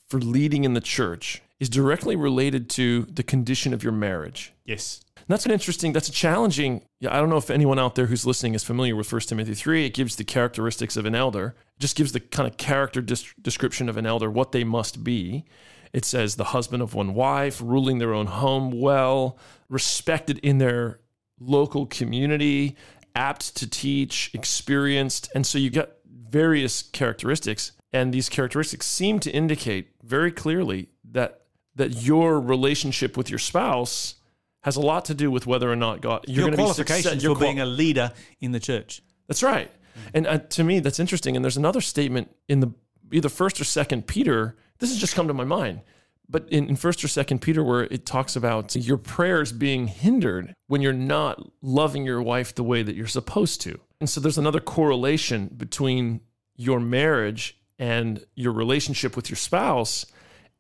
for 0.09 0.19
leading 0.19 0.65
in 0.65 0.73
the 0.73 0.81
church 0.81 1.43
is 1.61 1.69
directly 1.69 2.17
related 2.17 2.71
to 2.71 3.03
the 3.03 3.23
condition 3.23 3.75
of 3.75 3.83
your 3.83 3.93
marriage. 3.93 4.53
Yes. 4.65 5.01
And 5.17 5.27
that's 5.29 5.45
an 5.45 5.53
interesting, 5.53 5.93
that's 5.93 6.09
a 6.09 6.13
challenging. 6.13 6.85
Yeah, 7.01 7.15
I 7.15 7.21
don't 7.21 7.31
know 7.31 7.37
if 7.37 7.51
anyone 7.51 7.79
out 7.79 7.97
there 7.97 8.07
who's 8.07 8.25
listening 8.25 8.55
is 8.55 8.65
familiar 8.65 8.95
with 8.95 9.13
1 9.13 9.23
Timothy 9.23 9.55
3. 9.55 9.87
It 9.87 9.95
gives 9.95 10.17
the 10.17 10.25
characteristics 10.25 10.97
of 10.97 11.05
an 11.05 11.15
elder, 11.15 11.57
it 11.77 11.81
just 11.81 11.97
gives 11.97 12.13
the 12.13 12.21
kind 12.21 12.49
of 12.49 12.57
character 12.57 13.01
description 13.01 13.89
of 13.89 13.97
an 13.97 14.07
elder, 14.07 14.31
what 14.31 14.53
they 14.53 14.65
must 14.65 15.05
be. 15.05 15.45
It 15.93 16.05
says 16.05 16.37
the 16.37 16.45
husband 16.45 16.83
of 16.83 16.95
one 16.95 17.15
wife, 17.15 17.61
ruling 17.65 17.99
their 17.99 18.13
own 18.13 18.27
home 18.27 18.79
well, 18.79 19.39
respected 19.69 20.39
in 20.39 20.59
their 20.59 21.01
local 21.41 21.87
community, 21.87 22.77
apt 23.15 23.57
to 23.57 23.69
teach, 23.69 24.31
experienced. 24.35 25.31
And 25.35 25.47
so 25.47 25.59
you 25.59 25.71
get 25.71 25.97
various 26.07 26.83
characteristics. 26.83 27.73
And 27.93 28.13
these 28.13 28.29
characteristics 28.29 28.87
seem 28.87 29.19
to 29.21 29.31
indicate 29.31 29.89
very 30.03 30.31
clearly 30.31 30.89
that 31.11 31.43
that 31.79 32.03
your 32.03 32.41
relationship 32.41 33.17
with 33.17 33.31
your 33.31 33.39
spouse 33.39 34.17
has 34.63 34.77
a 34.77 34.81
lot 34.81 35.07
to 35.07 35.15
do 35.15 35.31
with 35.31 35.47
whether 35.47 35.71
or 35.71 35.77
not 35.77 36.01
God 36.01 36.25
you're 36.27 36.43
your 36.43 36.51
to 36.51 36.57
be 36.57 36.63
qualifications 36.63 37.05
success, 37.05 37.23
for 37.23 37.29
your 37.29 37.37
qual- 37.37 37.49
being 37.49 37.61
a 37.61 37.67
leader 37.67 38.13
in 38.41 38.53
the 38.53 38.61
church. 38.61 39.01
That's 39.27 39.43
right. 39.43 39.71
And 40.13 40.27
uh, 40.27 40.39
to 40.39 40.65
me, 40.65 40.81
that's 40.81 41.01
interesting. 41.01 41.37
And 41.37 41.45
there's 41.45 41.57
another 41.57 41.81
statement 41.81 42.35
in 42.49 42.61
the 42.61 42.73
either 43.13 43.29
first 43.29 43.61
or 43.61 43.65
second 43.65 44.07
Peter. 44.07 44.57
This 44.79 44.91
has 44.91 44.99
just 44.99 45.15
come 45.15 45.29
to 45.29 45.35
my 45.35 45.45
mind. 45.45 45.81
But 46.29 46.49
in, 46.51 46.69
in 46.69 46.77
first 46.77 47.03
or 47.03 47.09
second 47.09 47.41
Peter, 47.41 47.65
where 47.65 47.85
it 47.85 48.05
talks 48.05 48.37
about 48.37 48.77
your 48.77 48.99
prayers 48.99 49.51
being 49.51 49.87
hindered 49.87 50.55
when 50.67 50.83
you're 50.83 50.93
not 50.93 51.41
loving 51.63 52.05
your 52.05 52.21
wife 52.21 52.55
the 52.55 52.63
way 52.63 52.83
that 52.83 52.95
you're 52.95 53.07
supposed 53.07 53.63
to. 53.63 53.81
And 54.01 54.11
so 54.11 54.21
there's 54.21 54.39
another 54.39 54.61
correlation 54.61 55.51
between 55.57 56.21
your 56.55 56.81
marriage 56.81 57.57
and 57.79 58.25
your 58.35 58.53
relationship 58.53 59.17
with 59.17 59.31
your 59.31 59.37
spouse 59.37 60.05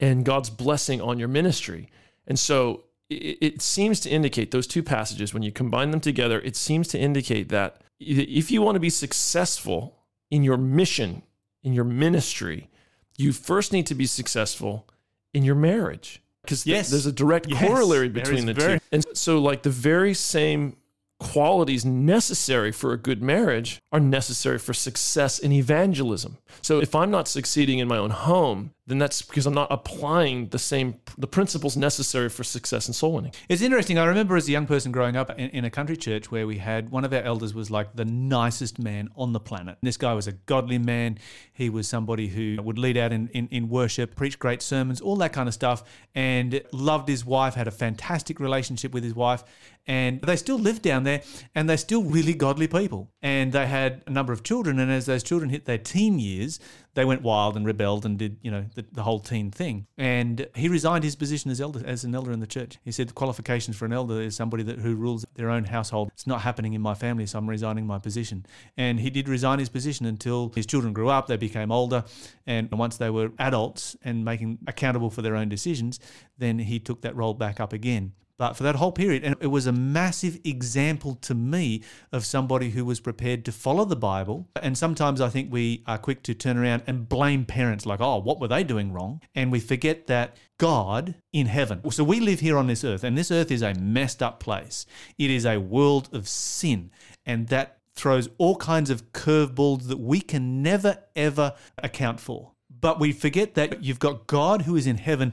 and 0.00 0.25
God's 0.25 0.50
blessing 0.50 1.00
on 1.00 1.19
your 1.19 1.28
ministry. 1.28 1.88
And 2.26 2.38
so 2.38 2.85
it, 3.11 3.38
it 3.40 3.62
seems 3.62 4.00
to 4.00 4.11
indicate 4.11 4.50
those 4.50 4.67
two 4.67 4.83
passages, 4.83 5.33
when 5.35 5.43
you 5.43 5.52
combine 5.52 5.90
them 5.90 6.00
together, 6.00 6.40
it 6.40 6.57
seems 6.57 6.88
to 6.88 6.99
indicate 6.99 7.49
that 7.49 7.81
if 8.00 8.50
you 8.50 8.62
want 8.62 8.76
to 8.76 8.81
be 8.81 8.90
successful 8.90 9.97
in 10.31 10.45
your 10.45 10.57
mission, 10.57 11.23
in 11.62 11.73
your 11.73 11.85
ministry, 11.85 12.69
you 13.17 13.33
first 13.33 13.73
need 13.73 13.87
to 13.87 13.95
be 13.95 14.07
successful 14.07 14.87
in 15.35 15.43
your 15.43 15.57
marriage. 15.57 16.23
Because 16.43 16.64
Yes. 16.64 16.90
there's 16.90 17.07
a 17.07 17.12
direct 17.12 17.49
Yes. 17.49 17.67
corollary 17.67 18.09
between 18.09 18.47
the 18.47 18.55
very- 18.55 18.78
two. 18.78 18.85
And 18.93 19.05
so, 19.12 19.38
like, 19.38 19.62
the 19.62 19.71
very 19.71 20.14
same 20.14 20.76
qualities 21.19 21.85
necessary 21.85 22.71
for 22.71 22.93
a 22.93 22.97
good 22.97 23.21
marriage 23.21 23.81
are 23.90 23.99
necessary 24.00 24.59
for 24.59 24.73
success 24.73 25.38
in 25.38 25.50
evangelism. 25.50 26.38
So 26.62 26.81
if 26.81 26.95
I'm 26.95 27.11
not 27.11 27.26
succeeding 27.26 27.81
in 27.81 27.88
my 27.88 27.99
own 27.99 28.11
home, 28.11 28.73
then 28.88 28.99
that's 28.99 29.21
because 29.21 29.45
I'm 29.45 29.54
not 29.54 29.68
applying 29.71 30.49
the 30.49 30.59
same 30.59 30.97
the 31.18 31.26
principles 31.26 31.76
necessary 31.76 32.30
for 32.30 32.42
success 32.42 32.88
in 32.88 32.95
soul 32.95 33.12
winning. 33.12 33.33
It's 33.49 33.61
interesting. 33.61 33.99
I 33.99 34.07
remember 34.07 34.35
as 34.37 34.49
a 34.49 34.52
young 34.52 34.66
person 34.66 34.92
growing 34.92 35.14
up 35.14 35.30
in, 35.38 35.50
in 35.50 35.64
a 35.66 35.71
country 35.71 35.97
church 35.97 36.30
where 36.30 36.47
we 36.47 36.59
had 36.59 36.90
one 36.90 37.04
of 37.04 37.12
our 37.12 37.23
elders 37.23 37.54
was 37.54 37.71
like 37.71 37.95
the 37.95 38.07
nicest 38.07 38.78
man 38.78 39.11
on 39.14 39.33
the 39.33 39.40
planet. 39.40 39.76
This 39.83 39.99
guy 39.99 40.14
was 40.14 40.26
a 40.26 40.33
godly 40.33 40.78
man. 40.78 41.18
He 41.52 41.68
was 41.68 41.87
somebody 41.87 42.28
who 42.28 42.62
would 42.62 42.78
lead 42.78 42.97
out 42.97 43.12
in, 43.12 43.28
in, 43.28 43.49
in 43.49 43.68
worship, 43.68 44.16
preach 44.16 44.38
great 44.38 44.62
sermons, 44.62 45.00
all 45.00 45.16
that 45.16 45.33
kind 45.35 45.49
of 45.49 45.54
stuff, 45.54 45.85
and 46.14 46.62
loved 46.73 47.09
his 47.09 47.25
wife, 47.25 47.54
had 47.54 47.68
a 47.68 47.73
fantastic 47.73 48.40
relationship 48.40 48.92
with 48.92 49.04
his 49.04 49.14
wife. 49.14 49.45
And 49.87 50.21
they 50.21 50.37
still 50.37 50.59
lived 50.59 50.83
down 50.83 51.04
there 51.04 51.23
and 51.54 51.68
they're 51.68 51.78
still 51.78 52.04
really 52.04 52.35
godly 52.35 52.68
people. 52.68 53.11
And 53.23 53.52
they 53.52 53.66
had 53.66 54.02
a 54.07 54.11
number 54.11 54.35
of 54.35 54.42
children. 54.42 54.78
And 54.78 54.92
as 54.92 55.07
those 55.07 55.23
children 55.23 55.49
hit 55.49 55.64
their 55.64 55.78
teen 55.78 56.18
years, 56.18 56.61
they 56.95 57.04
went 57.04 57.23
wild 57.23 57.57
and 57.57 57.64
rebelled 57.64 58.04
and 58.04 58.18
did 58.18 58.38
you 58.42 58.50
know 58.50 58.64
the, 58.75 58.85
the 58.92 59.02
whole 59.02 59.21
teen 59.21 59.50
thing. 59.50 59.87
And 59.97 60.49
he 60.54 60.68
resigned 60.68 61.04
his 61.04 61.16
position 61.16 61.50
as 61.50 61.61
elder 61.61 61.83
as 61.85 62.04
an 62.04 62.14
elder 62.14 62.33
in 62.33 62.40
the 62.40 62.47
church. 62.47 62.78
He 62.85 62.92
said 62.92 63.09
the 63.09 63.12
qualifications 63.12 63.76
for 63.76 63.85
an 63.85 63.92
elder 63.92 64.21
is 64.21 64.37
somebody 64.37 64.62
that 64.64 64.78
who 64.78 64.95
rules 64.95 65.25
their 65.35 65.50
own 65.50 65.64
household. 65.64 66.11
It's 66.12 66.26
not 66.26 66.42
happening 66.42 66.75
in 66.75 66.80
my 66.80 66.95
family, 66.95 67.26
so 67.26 67.38
I'm 67.38 67.49
resigning 67.49 67.87
my 67.87 67.99
position. 67.99 68.47
And 68.76 69.00
he 69.00 69.11
did 69.11 69.28
resign 69.28 69.59
his 69.59 69.68
position 69.68 70.07
until 70.07 70.52
his 70.54 70.66
children 70.66 70.92
grew 70.92 71.09
up, 71.09 71.26
they 71.26 71.37
became 71.37 71.71
older, 71.71 72.04
and 72.47 72.71
once 72.73 72.97
they 72.97 73.11
were 73.11 73.33
adults 73.38 73.97
and 74.02 74.25
making 74.25 74.59
accountable 74.66 75.11
for 75.11 75.23
their 75.23 75.37
own 75.37 75.49
decisions, 75.49 76.00
then 76.37 76.59
he 76.59 76.78
took 76.78 77.02
that 77.02 77.14
role 77.16 77.35
back 77.35 77.61
up 77.61 77.73
again 77.73 78.12
but 78.38 78.54
for 78.54 78.62
that 78.62 78.76
whole 78.76 78.92
period. 78.92 79.25
And 79.25 79.37
it 79.40 79.49
was 79.49 79.66
a 79.66 79.73
massive 79.73 80.38
example 80.45 81.16
to 81.16 81.35
me 81.35 81.83
of 82.12 82.25
somebody 82.25 82.71
who 82.71 82.85
was 82.85 83.00
prepared 83.00 83.45
to 83.45 83.52
follow 83.52 83.85
the 83.85 83.97
Bible. 83.97 84.49
And 84.62 84.78
sometimes 84.78 85.21
I 85.21 85.28
think 85.28 85.52
we 85.52 85.83
are 85.87 85.99
quick 85.99 86.23
to 86.23 86.35
turn 86.35 86.57
around 86.57 86.85
and 86.87 87.09
blame 87.09 87.45
parents, 87.45 87.85
like, 87.85 88.00
oh, 88.00 88.18
what 88.18 88.40
were 88.40 88.49
they 88.49 88.64
doing 88.64 88.92
wrong? 88.92 89.21
And 89.35 89.50
we 89.50 89.61
forget 89.61 90.07
that 90.07 90.37
God 90.57 91.16
in 91.33 91.47
heaven. 91.47 91.88
So 91.90 92.04
we 92.04 92.21
live 92.21 92.40
here 92.40 92.57
on 92.57 92.68
this 92.68 92.85
earth, 92.85 93.04
and 93.04 93.18
this 93.18 93.30
earth 93.30 93.50
is 93.50 93.62
a 93.62 93.75
messed 93.75 94.23
up 94.23 94.40
place. 94.40 94.87
It 95.18 95.30
is 95.30 95.45
a 95.45 95.59
world 95.59 96.09
of 96.12 96.28
sin. 96.28 96.90
And 97.26 97.49
that 97.49 97.78
throws 97.95 98.28
all 98.38 98.57
kinds 98.57 98.90
of 98.90 99.12
curveballs 99.12 99.88
that 99.88 99.99
we 99.99 100.21
can 100.21 100.62
never, 100.62 100.99
ever 101.16 101.54
account 101.78 102.21
for. 102.21 102.52
But 102.71 103.00
we 103.00 103.11
forget 103.11 103.54
that 103.54 103.83
you've 103.83 103.99
got 103.99 104.28
God 104.28 104.62
who 104.62 104.76
is 104.76 104.87
in 104.87 104.99
heaven 104.99 105.33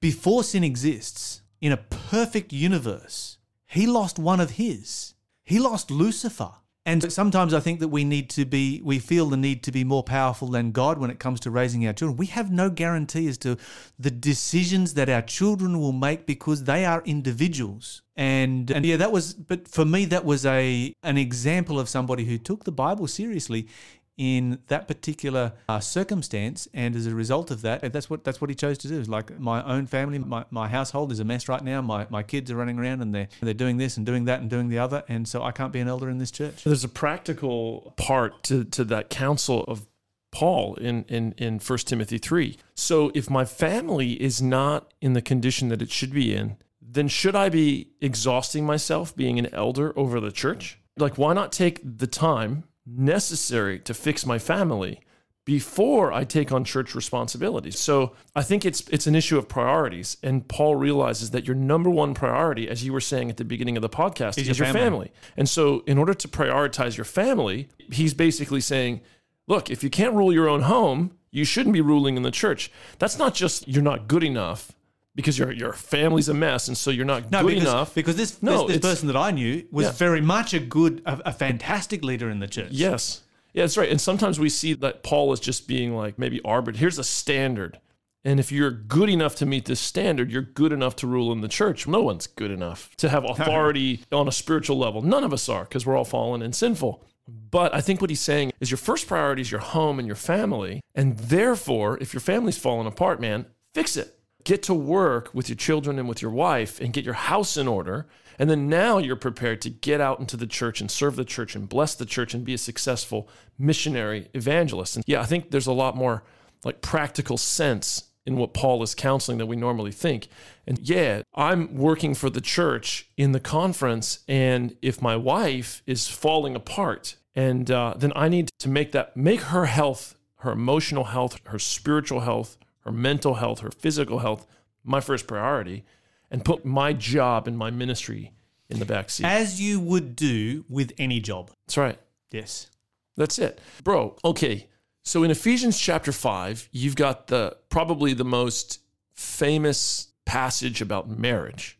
before 0.00 0.44
sin 0.44 0.62
exists 0.62 1.40
in 1.64 1.72
a 1.72 1.78
perfect 1.78 2.52
universe, 2.52 3.38
he 3.66 3.86
lost 3.86 4.18
one 4.18 4.38
of 4.38 4.50
his. 4.50 5.14
He 5.44 5.58
lost 5.58 5.90
Lucifer. 5.90 6.50
And 6.84 7.10
sometimes 7.10 7.54
I 7.54 7.60
think 7.60 7.80
that 7.80 7.88
we 7.88 8.04
need 8.04 8.28
to 8.30 8.44
be, 8.44 8.82
we 8.84 8.98
feel 8.98 9.30
the 9.30 9.38
need 9.38 9.62
to 9.62 9.72
be 9.72 9.82
more 9.82 10.02
powerful 10.02 10.48
than 10.48 10.72
God 10.72 10.98
when 10.98 11.08
it 11.08 11.18
comes 11.18 11.40
to 11.40 11.50
raising 11.50 11.86
our 11.86 11.94
children. 11.94 12.18
We 12.18 12.26
have 12.26 12.52
no 12.52 12.68
guarantee 12.68 13.26
as 13.28 13.38
to 13.38 13.56
the 13.98 14.10
decisions 14.10 14.92
that 14.92 15.08
our 15.08 15.22
children 15.22 15.80
will 15.80 15.92
make 15.92 16.26
because 16.26 16.64
they 16.64 16.84
are 16.84 17.02
individuals. 17.06 18.02
And, 18.14 18.70
and 18.70 18.84
yeah, 18.84 18.98
that 18.98 19.10
was, 19.10 19.32
but 19.32 19.66
for 19.66 19.86
me, 19.86 20.04
that 20.04 20.26
was 20.26 20.44
a, 20.44 20.94
an 21.02 21.16
example 21.16 21.80
of 21.80 21.88
somebody 21.88 22.26
who 22.26 22.36
took 22.36 22.64
the 22.64 22.72
Bible 22.72 23.06
seriously 23.06 23.68
in 24.16 24.60
that 24.68 24.86
particular 24.86 25.52
uh, 25.68 25.80
circumstance 25.80 26.68
and 26.72 26.94
as 26.94 27.06
a 27.06 27.14
result 27.14 27.50
of 27.50 27.62
that 27.62 27.92
that's 27.92 28.08
what 28.08 28.22
that's 28.22 28.40
what 28.40 28.48
he 28.48 28.54
chose 28.54 28.78
to 28.78 28.86
do 28.86 29.02
like 29.02 29.38
my 29.40 29.62
own 29.64 29.86
family 29.86 30.18
my, 30.18 30.44
my 30.50 30.68
household 30.68 31.10
is 31.10 31.18
a 31.18 31.24
mess 31.24 31.48
right 31.48 31.64
now 31.64 31.80
my, 31.80 32.06
my 32.10 32.22
kids 32.22 32.50
are 32.50 32.56
running 32.56 32.78
around 32.78 33.02
and 33.02 33.12
they're 33.12 33.28
they're 33.40 33.52
doing 33.52 33.76
this 33.76 33.96
and 33.96 34.06
doing 34.06 34.24
that 34.24 34.40
and 34.40 34.48
doing 34.48 34.68
the 34.68 34.78
other 34.78 35.02
and 35.08 35.26
so 35.26 35.42
I 35.42 35.50
can't 35.50 35.72
be 35.72 35.80
an 35.80 35.88
elder 35.88 36.08
in 36.08 36.18
this 36.18 36.30
church 36.30 36.62
there's 36.62 36.84
a 36.84 36.88
practical 36.88 37.92
part 37.96 38.44
to 38.44 38.64
to 38.64 38.84
that 38.84 39.10
counsel 39.10 39.64
of 39.64 39.86
Paul 40.30 40.74
in, 40.74 41.04
in, 41.04 41.32
in 41.38 41.60
1 41.60 41.78
Timothy 41.78 42.18
3. 42.18 42.56
So 42.74 43.12
if 43.14 43.30
my 43.30 43.44
family 43.44 44.20
is 44.20 44.42
not 44.42 44.92
in 45.00 45.12
the 45.12 45.22
condition 45.22 45.68
that 45.68 45.80
it 45.80 45.92
should 45.92 46.12
be 46.12 46.34
in, 46.34 46.56
then 46.82 47.06
should 47.08 47.36
I 47.36 47.48
be 47.48 47.90
exhausting 48.00 48.66
myself 48.66 49.14
being 49.16 49.38
an 49.38 49.46
elder 49.54 49.96
over 49.96 50.18
the 50.18 50.32
church? 50.32 50.78
Like, 50.96 51.16
why 51.16 51.34
not 51.34 51.52
take 51.52 51.80
the 51.84 52.08
time 52.08 52.64
necessary 52.86 53.78
to 53.80 53.94
fix 53.94 54.26
my 54.26 54.38
family 54.38 55.00
before 55.44 56.10
I 56.12 56.24
take 56.24 56.52
on 56.52 56.64
church 56.64 56.94
responsibilities. 56.94 57.78
So 57.78 58.12
I 58.34 58.42
think 58.42 58.64
it's 58.64 58.80
it's 58.88 59.06
an 59.06 59.14
issue 59.14 59.36
of 59.36 59.48
priorities. 59.48 60.16
And 60.22 60.46
Paul 60.48 60.76
realizes 60.76 61.30
that 61.32 61.46
your 61.46 61.54
number 61.54 61.90
one 61.90 62.14
priority, 62.14 62.68
as 62.68 62.84
you 62.84 62.92
were 62.92 63.00
saying 63.00 63.30
at 63.30 63.36
the 63.36 63.44
beginning 63.44 63.76
of 63.76 63.82
the 63.82 63.90
podcast, 63.90 64.38
is, 64.38 64.48
is 64.48 64.58
your, 64.58 64.66
family. 64.66 64.80
family. 64.80 65.12
And 65.36 65.48
so 65.48 65.82
in 65.86 65.98
order 65.98 66.14
to 66.14 66.28
prioritize 66.28 66.96
your 66.96 67.04
family, 67.04 67.68
he's 67.92 68.14
basically 68.14 68.60
saying, 68.60 69.02
look, 69.46 69.70
if 69.70 69.84
you 69.84 69.90
can't 69.90 70.14
rule 70.14 70.32
your 70.32 70.48
own 70.48 70.62
home, 70.62 71.12
you 71.30 71.44
shouldn't 71.44 71.74
be 71.74 71.82
ruling 71.82 72.16
in 72.16 72.22
the 72.22 72.30
church. 72.30 72.70
That's 72.98 73.18
not 73.18 73.34
just 73.34 73.68
you're 73.68 73.82
not 73.82 74.08
good 74.08 74.24
enough 74.24 74.72
because 75.14 75.38
your 75.38 75.52
your 75.52 75.72
family's 75.72 76.28
a 76.28 76.34
mess, 76.34 76.68
and 76.68 76.76
so 76.76 76.90
you're 76.90 77.04
not 77.04 77.30
no, 77.30 77.42
good 77.42 77.48
because, 77.48 77.62
enough. 77.62 77.94
Because 77.94 78.16
this 78.16 78.42
no, 78.42 78.66
this, 78.66 78.78
this 78.78 78.92
person 78.92 79.06
that 79.08 79.16
I 79.16 79.30
knew 79.30 79.64
was 79.70 79.86
yeah. 79.86 79.92
very 79.92 80.20
much 80.20 80.54
a 80.54 80.60
good, 80.60 81.02
a, 81.06 81.20
a, 81.26 81.32
fantastic 81.32 82.02
leader 82.02 82.30
in 82.30 82.40
the 82.40 82.48
church. 82.48 82.70
Yes, 82.72 83.22
yeah, 83.52 83.62
that's 83.62 83.76
right. 83.76 83.90
And 83.90 84.00
sometimes 84.00 84.40
we 84.40 84.48
see 84.48 84.74
that 84.74 85.02
Paul 85.02 85.32
is 85.32 85.40
just 85.40 85.68
being 85.68 85.94
like 85.94 86.18
maybe 86.18 86.40
arbiter. 86.44 86.78
Here's 86.78 86.98
a 86.98 87.04
standard, 87.04 87.78
and 88.24 88.40
if 88.40 88.50
you're 88.50 88.72
good 88.72 89.08
enough 89.08 89.36
to 89.36 89.46
meet 89.46 89.66
this 89.66 89.80
standard, 89.80 90.30
you're 90.30 90.42
good 90.42 90.72
enough 90.72 90.96
to 90.96 91.06
rule 91.06 91.30
in 91.30 91.42
the 91.42 91.48
church. 91.48 91.86
No 91.86 92.02
one's 92.02 92.26
good 92.26 92.50
enough 92.50 92.94
to 92.96 93.08
have 93.08 93.24
authority 93.28 94.04
on 94.10 94.26
a 94.26 94.32
spiritual 94.32 94.78
level. 94.78 95.02
None 95.02 95.24
of 95.24 95.32
us 95.32 95.48
are 95.48 95.64
because 95.64 95.86
we're 95.86 95.96
all 95.96 96.04
fallen 96.04 96.42
and 96.42 96.54
sinful. 96.54 97.04
But 97.26 97.74
I 97.74 97.80
think 97.80 98.02
what 98.02 98.10
he's 98.10 98.20
saying 98.20 98.52
is 98.60 98.70
your 98.70 98.76
first 98.76 99.06
priority 99.06 99.40
is 99.40 99.50
your 99.50 99.60
home 99.60 99.98
and 99.98 100.06
your 100.06 100.16
family. 100.16 100.82
And 100.94 101.16
therefore, 101.16 101.96
if 101.98 102.12
your 102.12 102.20
family's 102.20 102.58
fallen 102.58 102.86
apart, 102.86 103.18
man, 103.18 103.46
fix 103.72 103.96
it 103.96 104.14
get 104.44 104.62
to 104.64 104.74
work 104.74 105.30
with 105.34 105.48
your 105.48 105.56
children 105.56 105.98
and 105.98 106.08
with 106.08 106.22
your 106.22 106.30
wife 106.30 106.80
and 106.80 106.92
get 106.92 107.04
your 107.04 107.14
house 107.14 107.56
in 107.56 107.66
order. 107.66 108.06
And 108.38 108.50
then 108.50 108.68
now 108.68 108.98
you're 108.98 109.16
prepared 109.16 109.60
to 109.62 109.70
get 109.70 110.00
out 110.00 110.20
into 110.20 110.36
the 110.36 110.46
church 110.46 110.80
and 110.80 110.90
serve 110.90 111.16
the 111.16 111.24
church 111.24 111.54
and 111.54 111.68
bless 111.68 111.94
the 111.94 112.06
church 112.06 112.34
and 112.34 112.44
be 112.44 112.54
a 112.54 112.58
successful 112.58 113.28
missionary 113.58 114.28
evangelist. 114.34 114.96
And 114.96 115.04
yeah, 115.06 115.20
I 115.20 115.24
think 115.24 115.50
there's 115.50 115.66
a 115.66 115.72
lot 115.72 115.96
more 115.96 116.24
like 116.64 116.80
practical 116.80 117.36
sense 117.36 118.04
in 118.26 118.36
what 118.36 118.54
Paul 118.54 118.82
is 118.82 118.94
counseling 118.94 119.38
that 119.38 119.46
we 119.46 119.56
normally 119.56 119.92
think. 119.92 120.28
And 120.66 120.78
yeah, 120.78 121.22
I'm 121.34 121.74
working 121.76 122.14
for 122.14 122.30
the 122.30 122.40
church 122.40 123.08
in 123.16 123.32
the 123.32 123.40
conference. 123.40 124.20
And 124.26 124.76
if 124.80 125.02
my 125.02 125.16
wife 125.16 125.82
is 125.86 126.08
falling 126.08 126.56
apart, 126.56 127.16
and 127.34 127.70
uh, 127.70 127.94
then 127.96 128.12
I 128.16 128.28
need 128.28 128.50
to 128.60 128.68
make 128.68 128.92
that, 128.92 129.16
make 129.16 129.40
her 129.42 129.66
health, 129.66 130.16
her 130.36 130.52
emotional 130.52 131.04
health, 131.04 131.38
her 131.46 131.58
spiritual 131.58 132.20
health, 132.20 132.56
her 132.84 132.92
mental 132.92 133.34
health, 133.34 133.60
her 133.60 133.70
physical 133.70 134.20
health, 134.20 134.46
my 134.82 135.00
first 135.00 135.26
priority, 135.26 135.84
and 136.30 136.44
put 136.44 136.64
my 136.64 136.92
job 136.92 137.48
and 137.48 137.56
my 137.56 137.70
ministry 137.70 138.32
in 138.68 138.78
the 138.78 138.84
back 138.84 139.10
seat. 139.10 139.24
As 139.24 139.60
you 139.60 139.80
would 139.80 140.16
do 140.16 140.64
with 140.68 140.92
any 140.98 141.20
job. 141.20 141.50
That's 141.66 141.76
right. 141.76 141.98
Yes. 142.30 142.68
That's 143.16 143.38
it. 143.38 143.60
Bro, 143.82 144.16
okay. 144.24 144.68
So 145.02 145.22
in 145.22 145.30
Ephesians 145.30 145.78
chapter 145.78 146.12
5, 146.12 146.68
you've 146.72 146.96
got 146.96 147.28
the 147.28 147.56
probably 147.68 148.14
the 148.14 148.24
most 148.24 148.80
famous 149.14 150.08
passage 150.24 150.80
about 150.80 151.08
marriage. 151.08 151.78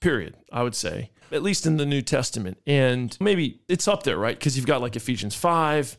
Period, 0.00 0.36
I 0.52 0.62
would 0.62 0.74
say. 0.74 1.10
At 1.32 1.42
least 1.42 1.66
in 1.66 1.78
the 1.78 1.86
New 1.86 2.02
Testament. 2.02 2.58
And 2.66 3.16
maybe 3.20 3.62
it's 3.68 3.88
up 3.88 4.02
there, 4.02 4.18
right? 4.18 4.38
Because 4.38 4.56
you've 4.56 4.66
got 4.66 4.82
like 4.82 4.96
Ephesians 4.96 5.34
5, 5.34 5.96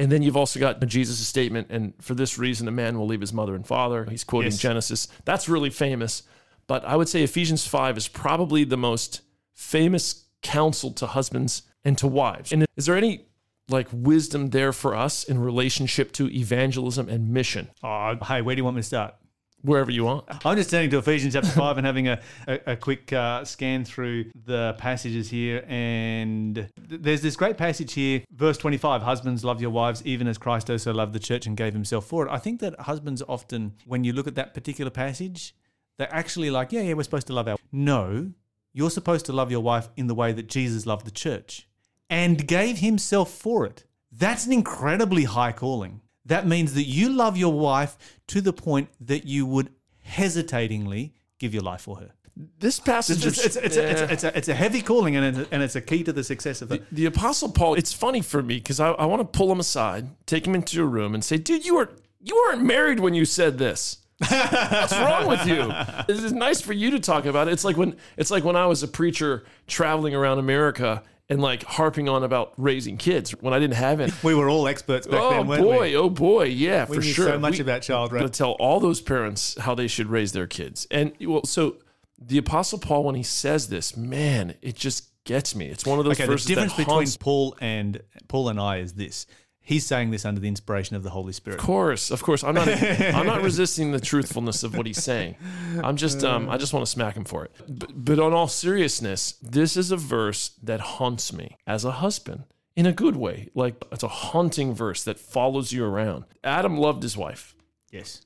and 0.00 0.10
then 0.10 0.22
you've 0.22 0.36
also 0.36 0.58
got 0.58 0.84
Jesus' 0.86 1.18
statement, 1.18 1.66
and 1.68 1.92
for 2.00 2.14
this 2.14 2.38
reason, 2.38 2.66
a 2.66 2.70
man 2.70 2.98
will 2.98 3.06
leave 3.06 3.20
his 3.20 3.34
mother 3.34 3.54
and 3.54 3.66
father. 3.66 4.06
He's 4.06 4.24
quoting 4.24 4.50
yes. 4.50 4.58
Genesis. 4.58 5.08
That's 5.26 5.46
really 5.46 5.68
famous. 5.68 6.22
But 6.66 6.86
I 6.86 6.96
would 6.96 7.08
say 7.08 7.22
Ephesians 7.22 7.66
5 7.66 7.98
is 7.98 8.08
probably 8.08 8.64
the 8.64 8.78
most 8.78 9.20
famous 9.54 10.24
counsel 10.40 10.92
to 10.92 11.06
husbands 11.06 11.64
and 11.84 11.98
to 11.98 12.06
wives. 12.06 12.50
And 12.50 12.64
is 12.78 12.86
there 12.86 12.96
any 12.96 13.26
like 13.68 13.88
wisdom 13.92 14.50
there 14.50 14.72
for 14.72 14.96
us 14.96 15.24
in 15.24 15.38
relationship 15.38 16.12
to 16.12 16.34
evangelism 16.34 17.10
and 17.10 17.28
mission? 17.28 17.68
Uh, 17.82 18.16
hey, 18.24 18.40
where 18.40 18.54
do 18.54 18.60
you 18.60 18.64
want 18.64 18.76
me 18.76 18.82
to 18.82 18.86
start? 18.88 19.14
Wherever 19.62 19.90
you 19.90 20.04
want. 20.04 20.24
I'm 20.44 20.56
just 20.56 20.70
turning 20.70 20.90
to 20.90 20.98
Ephesians 20.98 21.34
chapter 21.34 21.50
5 21.50 21.78
and 21.78 21.86
having 21.86 22.08
a, 22.08 22.20
a, 22.46 22.60
a 22.68 22.76
quick 22.76 23.12
uh, 23.12 23.44
scan 23.44 23.84
through 23.84 24.26
the 24.44 24.74
passages 24.78 25.30
here. 25.30 25.64
And 25.68 26.54
th- 26.54 27.00
there's 27.02 27.22
this 27.22 27.36
great 27.36 27.56
passage 27.56 27.92
here, 27.92 28.22
verse 28.34 28.58
25 28.58 29.02
Husbands, 29.02 29.44
love 29.44 29.60
your 29.60 29.70
wives, 29.70 30.02
even 30.04 30.26
as 30.26 30.38
Christ 30.38 30.70
also 30.70 30.92
loved 30.92 31.12
the 31.12 31.18
church 31.18 31.46
and 31.46 31.56
gave 31.56 31.72
himself 31.72 32.06
for 32.06 32.26
it. 32.26 32.30
I 32.30 32.38
think 32.38 32.60
that 32.60 32.78
husbands 32.80 33.22
often, 33.28 33.74
when 33.84 34.04
you 34.04 34.12
look 34.12 34.26
at 34.26 34.34
that 34.36 34.54
particular 34.54 34.90
passage, 34.90 35.54
they're 35.98 36.14
actually 36.14 36.50
like, 36.50 36.72
yeah, 36.72 36.82
yeah, 36.82 36.94
we're 36.94 37.02
supposed 37.02 37.26
to 37.28 37.32
love 37.32 37.48
our. 37.48 37.56
No, 37.72 38.32
you're 38.72 38.90
supposed 38.90 39.26
to 39.26 39.32
love 39.32 39.50
your 39.50 39.60
wife 39.60 39.88
in 39.96 40.06
the 40.06 40.14
way 40.14 40.32
that 40.32 40.48
Jesus 40.48 40.86
loved 40.86 41.06
the 41.06 41.10
church 41.10 41.68
and 42.08 42.46
gave 42.46 42.78
himself 42.78 43.30
for 43.30 43.66
it. 43.66 43.84
That's 44.12 44.46
an 44.46 44.52
incredibly 44.52 45.24
high 45.24 45.52
calling. 45.52 46.00
That 46.30 46.46
means 46.46 46.74
that 46.74 46.84
you 46.84 47.08
love 47.08 47.36
your 47.36 47.52
wife 47.52 47.98
to 48.28 48.40
the 48.40 48.52
point 48.52 48.88
that 49.00 49.26
you 49.26 49.46
would 49.46 49.70
hesitatingly 49.98 51.12
give 51.40 51.52
your 51.52 51.64
life 51.64 51.80
for 51.80 51.96
her. 51.96 52.12
This 52.60 52.78
passage 52.78 53.26
it's, 53.26 53.44
it's, 53.44 53.56
it's, 53.56 53.76
it's, 53.76 54.22
a, 54.24 54.38
it's, 54.38 54.46
a, 54.46 54.54
heavy 54.54 54.80
calling 54.80 55.16
and 55.16 55.36
it's, 55.36 55.48
and 55.50 55.60
it's 55.60 55.74
a 55.74 55.80
key 55.80 56.04
to 56.04 56.12
the 56.12 56.22
success 56.22 56.62
of 56.62 56.70
it. 56.70 56.88
The, 56.90 57.02
the 57.02 57.06
Apostle 57.06 57.50
Paul, 57.50 57.74
it's 57.74 57.92
funny 57.92 58.20
for 58.20 58.44
me 58.44 58.58
because 58.58 58.78
I, 58.78 58.90
I 58.92 59.06
want 59.06 59.20
to 59.20 59.38
pull 59.38 59.50
him 59.50 59.58
aside, 59.58 60.06
take 60.26 60.46
him 60.46 60.54
into 60.54 60.80
a 60.80 60.86
room 60.86 61.14
and 61.14 61.24
say, 61.24 61.36
dude, 61.36 61.66
you, 61.66 61.74
were, 61.74 61.90
you 62.20 62.36
weren't 62.36 62.62
married 62.62 63.00
when 63.00 63.12
you 63.12 63.24
said 63.24 63.58
this. 63.58 63.98
What's 64.20 64.92
wrong 64.92 65.26
with 65.26 65.44
you? 65.46 65.72
This 66.06 66.22
is 66.22 66.32
nice 66.32 66.60
for 66.60 66.74
you 66.74 66.92
to 66.92 67.00
talk 67.00 67.24
about 67.24 67.48
it. 67.48 67.52
It's 67.52 67.64
like 67.64 67.76
when 67.76 67.96
it's 68.16 68.30
like 68.30 68.44
when 68.44 68.54
I 68.54 68.66
was 68.66 68.84
a 68.84 68.88
preacher 68.88 69.44
traveling 69.66 70.14
around 70.14 70.38
America 70.38 71.02
and 71.30 71.40
like 71.40 71.62
harping 71.62 72.08
on 72.08 72.24
about 72.24 72.52
raising 72.56 72.96
kids 72.96 73.30
when 73.40 73.54
I 73.54 73.60
didn't 73.60 73.76
have 73.76 74.00
any. 74.00 74.12
We 74.22 74.34
were 74.34 74.50
all 74.50 74.66
experts 74.66 75.06
back 75.06 75.20
oh, 75.22 75.30
then, 75.30 75.46
weren't 75.46 75.62
boy, 75.62 75.80
we? 75.80 75.96
Oh 75.96 76.10
boy, 76.10 76.44
yeah, 76.44 76.84
we 76.86 76.96
for 76.96 77.02
knew 77.02 77.12
sure. 77.12 77.26
So 77.28 77.38
much 77.38 77.54
we, 77.54 77.60
about 77.60 77.82
child 77.82 78.12
right? 78.12 78.22
To 78.22 78.28
tell 78.28 78.52
all 78.52 78.80
those 78.80 79.00
parents 79.00 79.56
how 79.58 79.74
they 79.74 79.86
should 79.86 80.08
raise 80.08 80.32
their 80.32 80.48
kids, 80.48 80.86
and 80.90 81.12
well, 81.20 81.44
so 81.44 81.76
the 82.18 82.36
Apostle 82.36 82.78
Paul, 82.78 83.04
when 83.04 83.14
he 83.14 83.22
says 83.22 83.68
this, 83.68 83.96
man, 83.96 84.56
it 84.60 84.74
just 84.74 85.08
gets 85.24 85.54
me. 85.54 85.66
It's 85.66 85.86
one 85.86 85.98
of 85.98 86.04
those 86.04 86.20
okay, 86.20 86.26
verses 86.26 86.46
the 86.46 86.54
difference 86.54 86.74
between 86.74 87.08
Paul 87.18 87.56
and 87.60 88.02
Paul 88.28 88.48
and 88.48 88.60
I 88.60 88.78
is 88.78 88.94
this: 88.94 89.26
He's 89.62 89.86
saying 89.86 90.10
this 90.10 90.24
under 90.24 90.40
the 90.40 90.48
inspiration 90.48 90.96
of 90.96 91.02
the 91.02 91.10
Holy 91.10 91.32
Spirit. 91.32 91.60
Of 91.60 91.64
course, 91.64 92.10
of 92.10 92.22
course. 92.22 92.42
I'm 92.42 92.54
not. 92.54 92.68
I'm 93.00 93.26
not 93.26 93.42
resisting 93.42 93.92
the 93.92 94.00
truthfulness 94.00 94.62
of 94.62 94.76
what 94.76 94.86
he's 94.86 95.02
saying. 95.02 95.36
I'm 95.82 95.96
just. 95.96 96.24
Um, 96.24 96.48
I 96.48 96.56
just 96.56 96.72
want 96.72 96.84
to 96.84 96.90
smack 96.90 97.16
him 97.16 97.24
for 97.24 97.44
it. 97.44 97.52
But, 97.68 98.04
but 98.04 98.18
on 98.18 98.32
all 98.32 98.48
seriousness, 98.48 99.32
this 99.42 99.76
is 99.76 99.90
a 99.90 99.96
verse 99.96 100.52
that 100.62 100.80
haunts 100.80 101.32
me 101.32 101.56
as 101.66 101.84
a 101.84 101.92
husband 101.92 102.44
in 102.74 102.86
a 102.86 102.92
good 102.92 103.16
way. 103.16 103.48
Like 103.54 103.84
it's 103.92 104.02
a 104.02 104.08
haunting 104.08 104.74
verse 104.74 105.04
that 105.04 105.20
follows 105.20 105.72
you 105.72 105.84
around. 105.84 106.24
Adam 106.42 106.76
loved 106.76 107.02
his 107.02 107.16
wife. 107.16 107.54
Yes. 107.90 108.22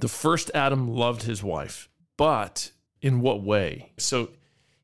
The 0.00 0.08
first 0.08 0.50
Adam 0.54 0.88
loved 0.88 1.22
his 1.22 1.42
wife, 1.42 1.88
but 2.16 2.72
in 3.00 3.20
what 3.20 3.42
way? 3.42 3.92
So 3.98 4.30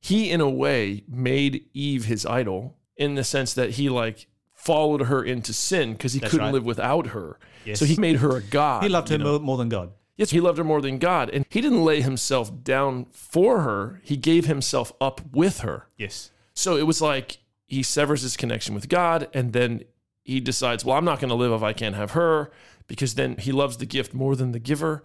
he, 0.00 0.30
in 0.30 0.40
a 0.40 0.48
way, 0.48 1.04
made 1.08 1.64
Eve 1.74 2.04
his 2.04 2.24
idol 2.24 2.76
in 2.96 3.14
the 3.14 3.24
sense 3.24 3.54
that 3.54 3.70
he 3.70 3.88
like 3.88 4.26
followed 4.68 5.06
her 5.06 5.24
into 5.24 5.54
sin 5.54 5.94
because 5.94 6.12
he 6.12 6.20
That's 6.20 6.30
couldn't 6.30 6.48
right. 6.48 6.52
live 6.52 6.66
without 6.66 7.08
her. 7.08 7.38
Yes. 7.64 7.78
So 7.78 7.86
he 7.86 7.96
made 7.96 8.16
her 8.16 8.36
a 8.36 8.42
god. 8.42 8.82
He 8.82 8.90
loved 8.90 9.08
her 9.08 9.14
you 9.14 9.24
know? 9.24 9.30
more, 9.32 9.40
more 9.40 9.56
than 9.56 9.70
God. 9.70 9.92
Yes, 10.18 10.30
he 10.30 10.40
loved 10.40 10.58
her 10.58 10.64
more 10.64 10.82
than 10.82 10.98
God. 10.98 11.30
And 11.30 11.46
he 11.48 11.62
didn't 11.62 11.84
lay 11.84 12.02
himself 12.02 12.62
down 12.62 13.06
for 13.10 13.62
her, 13.62 14.00
he 14.04 14.18
gave 14.18 14.44
himself 14.44 14.92
up 15.00 15.22
with 15.32 15.60
her. 15.60 15.86
Yes. 15.96 16.30
So 16.52 16.76
it 16.76 16.86
was 16.86 17.00
like 17.00 17.38
he 17.66 17.82
severs 17.82 18.20
his 18.20 18.36
connection 18.36 18.74
with 18.74 18.90
God 18.90 19.28
and 19.32 19.54
then 19.54 19.84
he 20.22 20.38
decides, 20.38 20.84
well, 20.84 20.98
I'm 20.98 21.06
not 21.06 21.18
going 21.18 21.30
to 21.30 21.34
live 21.34 21.52
if 21.52 21.62
I 21.62 21.72
can't 21.72 21.94
have 21.94 22.10
her 22.10 22.50
because 22.88 23.14
then 23.14 23.38
he 23.38 23.52
loves 23.52 23.78
the 23.78 23.86
gift 23.86 24.12
more 24.12 24.36
than 24.36 24.52
the 24.52 24.58
giver. 24.58 25.02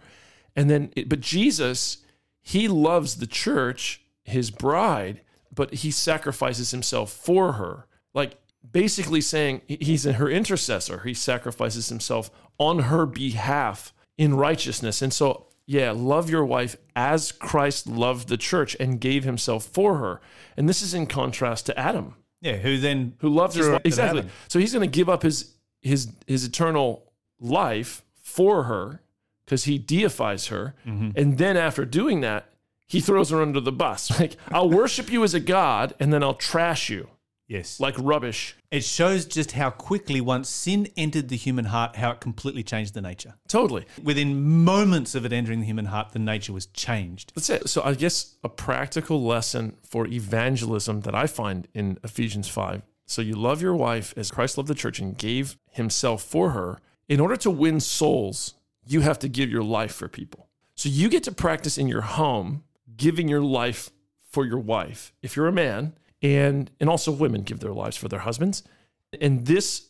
And 0.54 0.68
then, 0.68 0.92
but 1.06 1.20
Jesus, 1.20 1.98
he 2.42 2.68
loves 2.68 3.16
the 3.16 3.26
church, 3.26 4.02
his 4.24 4.50
bride, 4.50 5.22
but 5.54 5.72
he 5.72 5.90
sacrifices 5.90 6.72
himself 6.72 7.10
for 7.10 7.52
her. 7.52 7.86
Like 8.12 8.36
basically 8.72 9.20
saying 9.20 9.62
he's 9.66 10.04
her 10.04 10.28
intercessor. 10.28 11.00
He 11.00 11.14
sacrifices 11.14 11.88
himself 11.88 12.30
on 12.58 12.80
her 12.80 13.06
behalf 13.06 13.92
in 14.16 14.34
righteousness. 14.34 15.02
And 15.02 15.12
so, 15.12 15.46
yeah, 15.66 15.92
love 15.92 16.30
your 16.30 16.44
wife 16.44 16.76
as 16.94 17.32
Christ 17.32 17.86
loved 17.86 18.28
the 18.28 18.36
church 18.36 18.76
and 18.78 19.00
gave 19.00 19.24
himself 19.24 19.64
for 19.64 19.98
her. 19.98 20.20
And 20.56 20.68
this 20.68 20.82
is 20.82 20.94
in 20.94 21.06
contrast 21.06 21.66
to 21.66 21.78
Adam, 21.78 22.16
Yeah. 22.40 22.56
Who 22.56 22.78
then 22.78 23.14
who 23.18 23.28
loved 23.28 23.56
his 23.56 23.68
wife. 23.68 23.82
Exactly. 23.84 24.20
heaven. 24.20 24.32
So 24.48 24.58
he's 24.58 24.72
going 24.72 24.88
to 24.88 24.96
give 24.96 25.08
up 25.08 25.22
his 25.22 25.54
his 25.82 26.10
his 26.26 26.44
eternal 26.44 27.12
life 27.40 28.02
for 28.14 28.64
her 28.64 29.02
because 29.44 29.64
he 29.64 29.78
deifies 29.78 30.46
her. 30.46 30.74
Mm-hmm. 30.86 31.10
And 31.16 31.38
then 31.38 31.56
after 31.56 31.84
doing 31.84 32.20
that, 32.22 32.48
he 32.86 33.00
throws 33.00 33.30
her 33.30 33.42
under 33.42 33.60
the 33.60 33.72
bus. 33.72 34.10
Like, 34.20 34.36
I'll 34.50 34.70
worship 34.70 35.10
you 35.10 35.24
as 35.24 35.34
a 35.34 35.40
god 35.40 35.94
and 35.98 36.12
then 36.12 36.22
I'll 36.22 36.34
trash 36.34 36.88
you 36.88 37.08
Yes. 37.46 37.78
like 37.78 37.94
rubbish. 37.98 38.56
It 38.70 38.84
shows 38.84 39.26
just 39.26 39.52
how 39.52 39.70
quickly 39.70 40.20
once 40.20 40.48
sin 40.48 40.88
entered 40.96 41.28
the 41.28 41.36
human 41.36 41.66
heart, 41.66 41.96
how 41.96 42.10
it 42.12 42.20
completely 42.20 42.62
changed 42.62 42.94
the 42.94 43.02
nature. 43.02 43.34
Totally. 43.48 43.84
Within 44.02 44.64
moments 44.64 45.14
of 45.14 45.24
it 45.24 45.32
entering 45.32 45.60
the 45.60 45.66
human 45.66 45.86
heart, 45.86 46.12
the 46.12 46.18
nature 46.18 46.52
was 46.52 46.66
changed. 46.66 47.32
That's 47.34 47.50
it. 47.50 47.68
So 47.68 47.82
I 47.82 47.94
guess 47.94 48.36
a 48.42 48.48
practical 48.48 49.22
lesson 49.22 49.76
for 49.82 50.06
evangelism 50.06 51.00
that 51.02 51.14
I 51.14 51.26
find 51.26 51.68
in 51.74 51.98
Ephesians 52.02 52.48
5. 52.48 52.82
So 53.06 53.20
you 53.20 53.34
love 53.34 53.60
your 53.60 53.74
wife 53.74 54.14
as 54.16 54.30
Christ 54.30 54.56
loved 54.56 54.68
the 54.68 54.74
church 54.74 54.98
and 54.98 55.16
gave 55.16 55.58
himself 55.70 56.22
for 56.22 56.50
her. 56.50 56.80
In 57.08 57.20
order 57.20 57.36
to 57.36 57.50
win 57.50 57.80
souls, 57.80 58.54
you 58.86 59.02
have 59.02 59.18
to 59.18 59.28
give 59.28 59.50
your 59.50 59.62
life 59.62 59.94
for 59.94 60.08
people. 60.08 60.48
So 60.74 60.88
you 60.88 61.08
get 61.08 61.22
to 61.24 61.32
practice 61.32 61.78
in 61.78 61.86
your 61.88 62.00
home 62.00 62.64
giving 62.96 63.28
your 63.28 63.42
life 63.42 63.90
for 64.30 64.44
your 64.44 64.58
wife 64.58 65.12
if 65.22 65.36
you're 65.36 65.46
a 65.46 65.52
man 65.52 65.94
and 66.22 66.70
and 66.80 66.88
also 66.90 67.10
women 67.12 67.42
give 67.42 67.60
their 67.60 67.72
lives 67.72 67.96
for 67.96 68.08
their 68.08 68.20
husbands. 68.20 68.62
And 69.20 69.46
this 69.46 69.88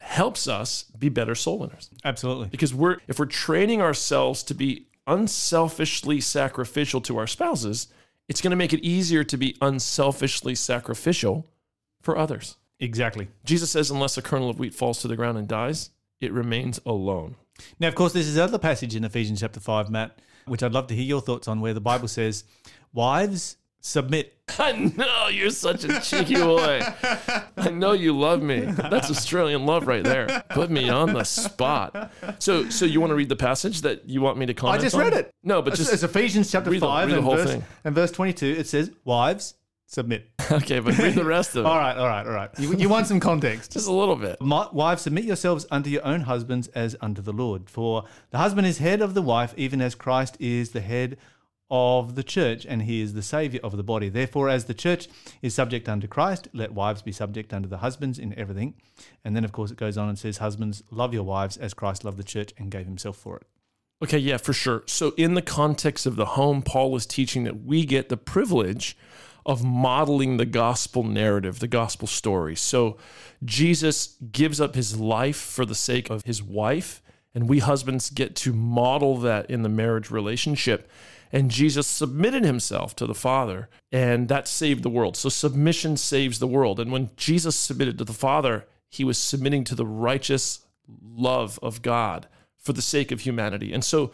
helps 0.00 0.46
us 0.48 0.84
be 0.98 1.08
better 1.08 1.34
soul 1.34 1.58
winners 1.58 1.88
Absolutely. 2.04 2.48
because 2.48 2.74
we're 2.74 2.98
if 3.08 3.18
we're 3.18 3.24
training 3.26 3.80
ourselves 3.80 4.42
to 4.42 4.52
be 4.54 4.86
unselfishly 5.06 6.20
sacrificial 6.20 7.00
to 7.00 7.16
our 7.16 7.26
spouses 7.26 7.88
it's 8.28 8.42
going 8.42 8.50
to 8.50 8.56
make 8.56 8.74
it 8.74 8.80
easier 8.84 9.24
to 9.24 9.38
be 9.38 9.56
unselfishly 9.62 10.54
sacrificial 10.54 11.46
for 12.02 12.18
others 12.18 12.56
Exactly. 12.80 13.28
jesus 13.46 13.70
says 13.70 13.90
unless 13.90 14.18
a 14.18 14.22
kernel 14.22 14.50
of 14.50 14.58
wheat 14.58 14.74
falls 14.74 14.98
to 15.00 15.08
the 15.08 15.16
ground 15.16 15.38
and 15.38 15.48
dies 15.48 15.88
it 16.20 16.32
remains 16.32 16.78
alone 16.84 17.36
Now, 17.80 17.88
of 17.88 17.94
course, 17.94 18.12
there's 18.12 18.26
this 18.26 18.36
other 18.38 18.58
passage 18.58 18.94
in 18.94 19.04
Ephesians 19.04 19.40
chapter 19.40 19.60
5, 19.60 19.88
Matt, 19.88 20.18
which 20.46 20.62
I'd 20.62 20.72
love 20.72 20.88
to 20.88 20.94
hear 20.94 21.04
your 21.04 21.20
thoughts 21.22 21.46
on, 21.48 21.60
where 21.60 21.72
the 21.72 21.80
Bible 21.80 22.08
says, 22.08 22.44
Wives, 22.92 23.56
submit. 23.84 24.30
i 24.58 24.72
know 24.72 25.28
you're 25.28 25.48
such 25.50 25.84
a 25.84 26.00
cheeky 26.00 26.34
boy 26.36 26.80
i 27.56 27.70
know 27.70 27.92
you 27.92 28.16
love 28.16 28.42
me 28.42 28.60
that's 28.60 29.10
australian 29.10 29.64
love 29.64 29.86
right 29.86 30.04
there 30.04 30.44
put 30.50 30.70
me 30.70 30.88
on 30.90 31.12
the 31.14 31.24
spot 31.24 32.12
so 32.38 32.68
so 32.68 32.84
you 32.84 33.00
want 33.00 33.10
to 33.10 33.14
read 33.14 33.28
the 33.30 33.36
passage 33.36 33.80
that 33.82 34.06
you 34.08 34.20
want 34.20 34.36
me 34.38 34.44
to 34.46 34.52
comment? 34.54 34.80
I 34.80 34.82
just 34.84 34.94
on? 34.96 35.00
read 35.02 35.12
it. 35.14 35.30
no 35.42 35.60
but 35.62 35.72
It's, 35.74 35.80
just 35.82 35.92
it's 35.94 36.02
Ephesians 36.02 36.50
chapter 36.50 36.70
read 36.70 36.80
the- 36.82 36.86
5 36.86 37.08
read 37.08 37.14
the 37.14 37.18
and, 37.28 37.36
verse, 37.38 37.50
thing. 37.50 37.64
and 37.84 37.94
verse 37.94 38.10
22. 38.10 38.46
It 38.46 38.66
says, 38.66 38.90
Wives, 39.04 39.54
submit. 39.86 40.30
okay 40.52 40.78
but 40.80 40.96
read 40.98 41.14
the 41.14 41.24
rest 41.24 41.56
of 41.56 41.64
it 41.64 41.66
All 41.70 41.78
right, 41.78 41.96
all 41.96 42.06
right, 42.06 42.26
all 42.26 42.32
right. 42.32 42.50
You, 42.58 42.74
you 42.76 42.88
want 42.90 43.06
some 43.06 43.20
context. 43.20 43.72
just 43.72 43.88
a 43.88 43.92
little 43.92 44.16
bit 44.16 44.40
My, 44.42 44.68
wives, 44.72 45.02
submit 45.02 45.24
yourselves 45.24 45.66
unto 45.70 45.88
your 45.90 46.04
own 46.06 46.22
husbands 46.22 46.68
as 46.68 46.96
unto 47.00 47.22
the 47.22 47.32
Lord. 47.32 47.68
For 47.70 48.04
the 48.30 48.38
husband 48.38 48.66
is 48.66 48.78
head 48.78 49.00
of 49.02 49.14
the 49.14 49.22
wife, 49.22 49.54
even 49.56 49.80
as 49.80 49.94
Christ 49.94 50.36
is 50.40 50.70
the 50.70 50.80
head 50.82 51.16
of 51.76 52.14
the 52.14 52.22
church, 52.22 52.64
and 52.64 52.82
he 52.82 53.00
is 53.00 53.14
the 53.14 53.22
Savior 53.22 53.58
of 53.64 53.76
the 53.76 53.82
body. 53.82 54.08
Therefore, 54.08 54.48
as 54.48 54.66
the 54.66 54.74
church 54.74 55.08
is 55.42 55.54
subject 55.54 55.88
unto 55.88 56.06
Christ, 56.06 56.46
let 56.52 56.72
wives 56.72 57.02
be 57.02 57.10
subject 57.10 57.52
unto 57.52 57.68
the 57.68 57.78
husbands 57.78 58.16
in 58.16 58.32
everything. 58.38 58.74
And 59.24 59.34
then, 59.34 59.44
of 59.44 59.50
course, 59.50 59.72
it 59.72 59.76
goes 59.76 59.98
on 59.98 60.08
and 60.08 60.16
says, 60.16 60.38
Husbands, 60.38 60.84
love 60.92 61.12
your 61.12 61.24
wives 61.24 61.56
as 61.56 61.74
Christ 61.74 62.04
loved 62.04 62.16
the 62.16 62.22
church 62.22 62.54
and 62.56 62.70
gave 62.70 62.86
himself 62.86 63.16
for 63.16 63.38
it. 63.38 63.42
Okay, 64.04 64.18
yeah, 64.18 64.36
for 64.36 64.52
sure. 64.52 64.84
So, 64.86 65.14
in 65.16 65.34
the 65.34 65.42
context 65.42 66.06
of 66.06 66.14
the 66.14 66.26
home, 66.26 66.62
Paul 66.62 66.94
is 66.94 67.06
teaching 67.06 67.42
that 67.42 67.64
we 67.64 67.84
get 67.84 68.08
the 68.08 68.16
privilege 68.16 68.96
of 69.44 69.64
modeling 69.64 70.36
the 70.36 70.46
gospel 70.46 71.02
narrative, 71.02 71.58
the 71.58 71.66
gospel 71.66 72.06
story. 72.06 72.54
So, 72.54 72.98
Jesus 73.44 74.16
gives 74.30 74.60
up 74.60 74.76
his 74.76 75.00
life 75.00 75.38
for 75.38 75.66
the 75.66 75.74
sake 75.74 76.08
of 76.08 76.22
his 76.24 76.40
wife, 76.40 77.02
and 77.34 77.48
we 77.48 77.58
husbands 77.58 78.10
get 78.10 78.36
to 78.36 78.52
model 78.52 79.16
that 79.18 79.50
in 79.50 79.62
the 79.62 79.68
marriage 79.68 80.12
relationship. 80.12 80.88
And 81.34 81.50
Jesus 81.50 81.88
submitted 81.88 82.44
himself 82.44 82.94
to 82.94 83.06
the 83.06 83.14
Father, 83.14 83.68
and 83.90 84.28
that 84.28 84.46
saved 84.46 84.84
the 84.84 84.88
world. 84.88 85.16
So, 85.16 85.28
submission 85.28 85.96
saves 85.96 86.38
the 86.38 86.46
world. 86.46 86.78
And 86.78 86.92
when 86.92 87.10
Jesus 87.16 87.56
submitted 87.56 87.98
to 87.98 88.04
the 88.04 88.12
Father, 88.12 88.68
he 88.88 89.02
was 89.02 89.18
submitting 89.18 89.64
to 89.64 89.74
the 89.74 89.84
righteous 89.84 90.60
love 91.02 91.58
of 91.60 91.82
God 91.82 92.28
for 92.60 92.72
the 92.72 92.80
sake 92.80 93.10
of 93.10 93.22
humanity. 93.22 93.72
And 93.72 93.84
so, 93.84 94.12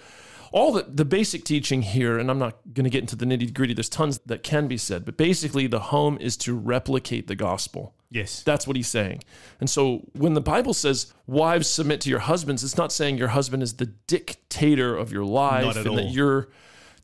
all 0.51 0.73
the, 0.73 0.83
the 0.89 1.05
basic 1.05 1.45
teaching 1.45 1.83
here, 1.83 2.19
and 2.19 2.31
I'm 2.31 2.39
not 2.39 2.57
going 2.73 2.85
to 2.85 2.91
get 2.91 3.03
into 3.03 3.17
the 3.17 3.27
nitty 3.27 3.53
gritty, 3.53 3.75
there's 3.75 3.91
tons 3.91 4.19
that 4.25 4.43
can 4.43 4.67
be 4.67 4.79
said, 4.79 5.05
but 5.05 5.19
basically, 5.19 5.67
the 5.67 5.79
home 5.79 6.17
is 6.23 6.39
to 6.39 6.57
replicate 6.57 7.27
the 7.27 7.37
gospel. 7.37 7.95
Yes. 8.11 8.43
That's 8.45 8.67
what 8.67 8.77
he's 8.77 8.89
saying. 8.89 9.23
And 9.61 9.69
so, 9.69 10.09
when 10.15 10.33
the 10.33 10.41
Bible 10.41 10.73
says, 10.73 11.13
wives 11.27 11.69
submit 11.69 12.01
to 12.01 12.09
your 12.09 12.21
husbands, 12.21 12.65
it's 12.65 12.79
not 12.79 12.93
saying 12.93 13.19
your 13.19 13.29
husband 13.29 13.63
is 13.63 13.75
the 13.75 13.93
dictator 14.07 14.97
of 14.97 15.13
your 15.13 15.27
life 15.27 15.67
Not 15.67 15.77
at 15.77 15.87
and 15.87 15.99
that 15.99 16.05
all. 16.07 16.11
you're 16.11 16.49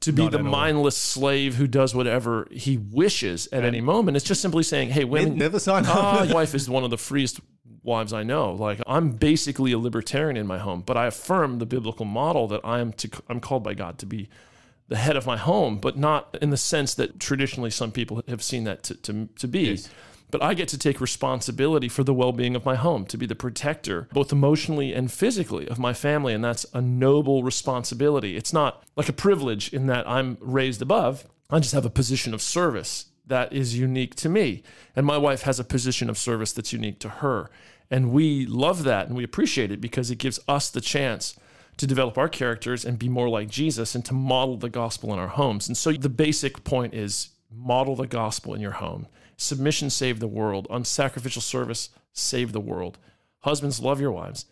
to 0.00 0.12
be 0.12 0.22
Not 0.22 0.32
the 0.32 0.42
mindless 0.42 0.96
slave 0.96 1.54
who 1.56 1.66
does 1.66 1.94
whatever 1.94 2.46
he 2.50 2.76
wishes 2.76 3.48
at 3.52 3.64
any 3.64 3.80
moment. 3.80 4.16
It's 4.16 4.26
just 4.26 4.42
simply 4.42 4.62
saying, 4.62 4.90
hey, 4.90 5.04
women, 5.04 5.36
Never 5.38 5.58
sign 5.58 5.84
Ah, 5.86 6.20
up. 6.20 6.26
my 6.28 6.34
wife 6.34 6.54
is 6.54 6.68
one 6.68 6.84
of 6.84 6.90
the 6.90 6.98
freest 6.98 7.40
wives 7.82 8.12
I 8.12 8.22
know. 8.22 8.52
Like 8.52 8.80
I'm 8.86 9.10
basically 9.12 9.72
a 9.72 9.78
libertarian 9.78 10.36
in 10.36 10.46
my 10.46 10.58
home, 10.58 10.82
but 10.84 10.96
I 10.96 11.06
affirm 11.06 11.58
the 11.58 11.66
biblical 11.66 12.04
model 12.04 12.46
that 12.48 12.60
I 12.64 12.80
am 12.80 12.92
to 12.94 13.10
I'm 13.28 13.40
called 13.40 13.62
by 13.62 13.74
God 13.74 13.98
to 13.98 14.06
be 14.06 14.28
the 14.88 14.96
head 14.96 15.16
of 15.16 15.26
my 15.26 15.36
home, 15.36 15.78
but 15.78 15.96
not 15.96 16.36
in 16.40 16.50
the 16.50 16.56
sense 16.56 16.94
that 16.94 17.18
traditionally 17.18 17.70
some 17.70 17.90
people 17.90 18.22
have 18.28 18.42
seen 18.42 18.64
that 18.64 18.82
to, 18.84 18.94
to, 18.94 19.28
to 19.36 19.48
be. 19.48 19.60
Yes. 19.70 19.88
But 20.30 20.42
I 20.42 20.54
get 20.54 20.68
to 20.68 20.78
take 20.78 21.00
responsibility 21.00 21.88
for 21.88 22.02
the 22.02 22.14
well 22.14 22.32
being 22.32 22.56
of 22.56 22.64
my 22.64 22.74
home, 22.74 23.06
to 23.06 23.16
be 23.16 23.26
the 23.26 23.34
protector, 23.34 24.08
both 24.12 24.32
emotionally 24.32 24.92
and 24.92 25.10
physically, 25.10 25.68
of 25.68 25.78
my 25.78 25.92
family. 25.92 26.34
And 26.34 26.44
that's 26.44 26.66
a 26.74 26.80
noble 26.80 27.42
responsibility. 27.42 28.36
It's 28.36 28.52
not 28.52 28.82
like 28.96 29.08
a 29.08 29.12
privilege 29.12 29.72
in 29.72 29.86
that 29.86 30.08
I'm 30.08 30.36
raised 30.40 30.82
above. 30.82 31.26
I 31.48 31.60
just 31.60 31.74
have 31.74 31.86
a 31.86 31.90
position 31.90 32.34
of 32.34 32.42
service 32.42 33.06
that 33.26 33.52
is 33.52 33.78
unique 33.78 34.14
to 34.16 34.28
me. 34.28 34.62
And 34.94 35.06
my 35.06 35.16
wife 35.16 35.42
has 35.42 35.60
a 35.60 35.64
position 35.64 36.08
of 36.08 36.18
service 36.18 36.52
that's 36.52 36.72
unique 36.72 36.98
to 37.00 37.08
her. 37.08 37.50
And 37.90 38.10
we 38.10 38.46
love 38.46 38.84
that 38.84 39.06
and 39.06 39.16
we 39.16 39.24
appreciate 39.24 39.70
it 39.70 39.80
because 39.80 40.10
it 40.10 40.18
gives 40.18 40.40
us 40.48 40.70
the 40.70 40.80
chance 40.80 41.38
to 41.76 41.86
develop 41.86 42.16
our 42.16 42.28
characters 42.28 42.84
and 42.84 42.98
be 42.98 43.08
more 43.08 43.28
like 43.28 43.48
Jesus 43.48 43.94
and 43.94 44.04
to 44.06 44.14
model 44.14 44.56
the 44.56 44.70
gospel 44.70 45.12
in 45.12 45.18
our 45.18 45.28
homes. 45.28 45.68
And 45.68 45.76
so 45.76 45.92
the 45.92 46.08
basic 46.08 46.64
point 46.64 46.94
is 46.94 47.30
model 47.56 47.96
the 47.96 48.06
gospel 48.06 48.54
in 48.54 48.60
your 48.60 48.72
home. 48.72 49.06
Submission 49.36 49.90
save 49.90 50.20
the 50.20 50.28
world. 50.28 50.66
Unsacrificial 50.70 51.42
service 51.42 51.90
save 52.12 52.52
the 52.52 52.60
world. 52.60 52.98
Husbands 53.40 53.80
love 53.80 54.00
your 54.00 54.12
wives. 54.12 54.46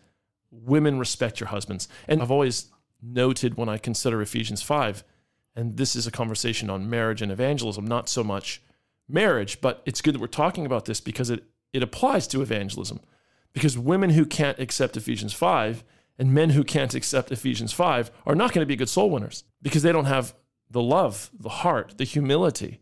Women 0.51 0.99
respect 0.99 1.39
your 1.39 1.49
husbands. 1.49 1.87
And 2.07 2.21
I've 2.21 2.31
always 2.31 2.69
noted 3.01 3.55
when 3.55 3.69
I 3.69 3.77
consider 3.77 4.21
Ephesians 4.21 4.61
5 4.61 5.03
and 5.55 5.77
this 5.77 5.95
is 5.95 6.05
a 6.05 6.11
conversation 6.11 6.69
on 6.69 6.89
marriage 6.89 7.21
and 7.21 7.31
evangelism, 7.31 7.85
not 7.85 8.09
so 8.09 8.23
much 8.23 8.61
marriage, 9.07 9.61
but 9.61 9.81
it's 9.85 10.01
good 10.01 10.15
that 10.15 10.21
we're 10.21 10.27
talking 10.27 10.65
about 10.65 10.85
this 10.85 10.99
because 10.99 11.29
it 11.29 11.43
it 11.71 11.83
applies 11.83 12.25
to 12.27 12.41
evangelism. 12.41 13.01
Because 13.51 13.77
women 13.77 14.11
who 14.11 14.25
can't 14.25 14.59
accept 14.59 14.95
Ephesians 14.95 15.33
5 15.33 15.83
and 16.17 16.33
men 16.33 16.51
who 16.51 16.63
can't 16.63 16.95
accept 16.95 17.31
Ephesians 17.31 17.73
5 17.73 18.11
are 18.25 18.35
not 18.35 18.53
going 18.53 18.61
to 18.61 18.65
be 18.65 18.77
good 18.77 18.89
soul 18.89 19.09
winners 19.09 19.43
because 19.61 19.83
they 19.83 19.91
don't 19.91 20.05
have 20.05 20.33
the 20.69 20.81
love, 20.81 21.29
the 21.37 21.49
heart, 21.49 21.95
the 21.97 22.05
humility 22.05 22.79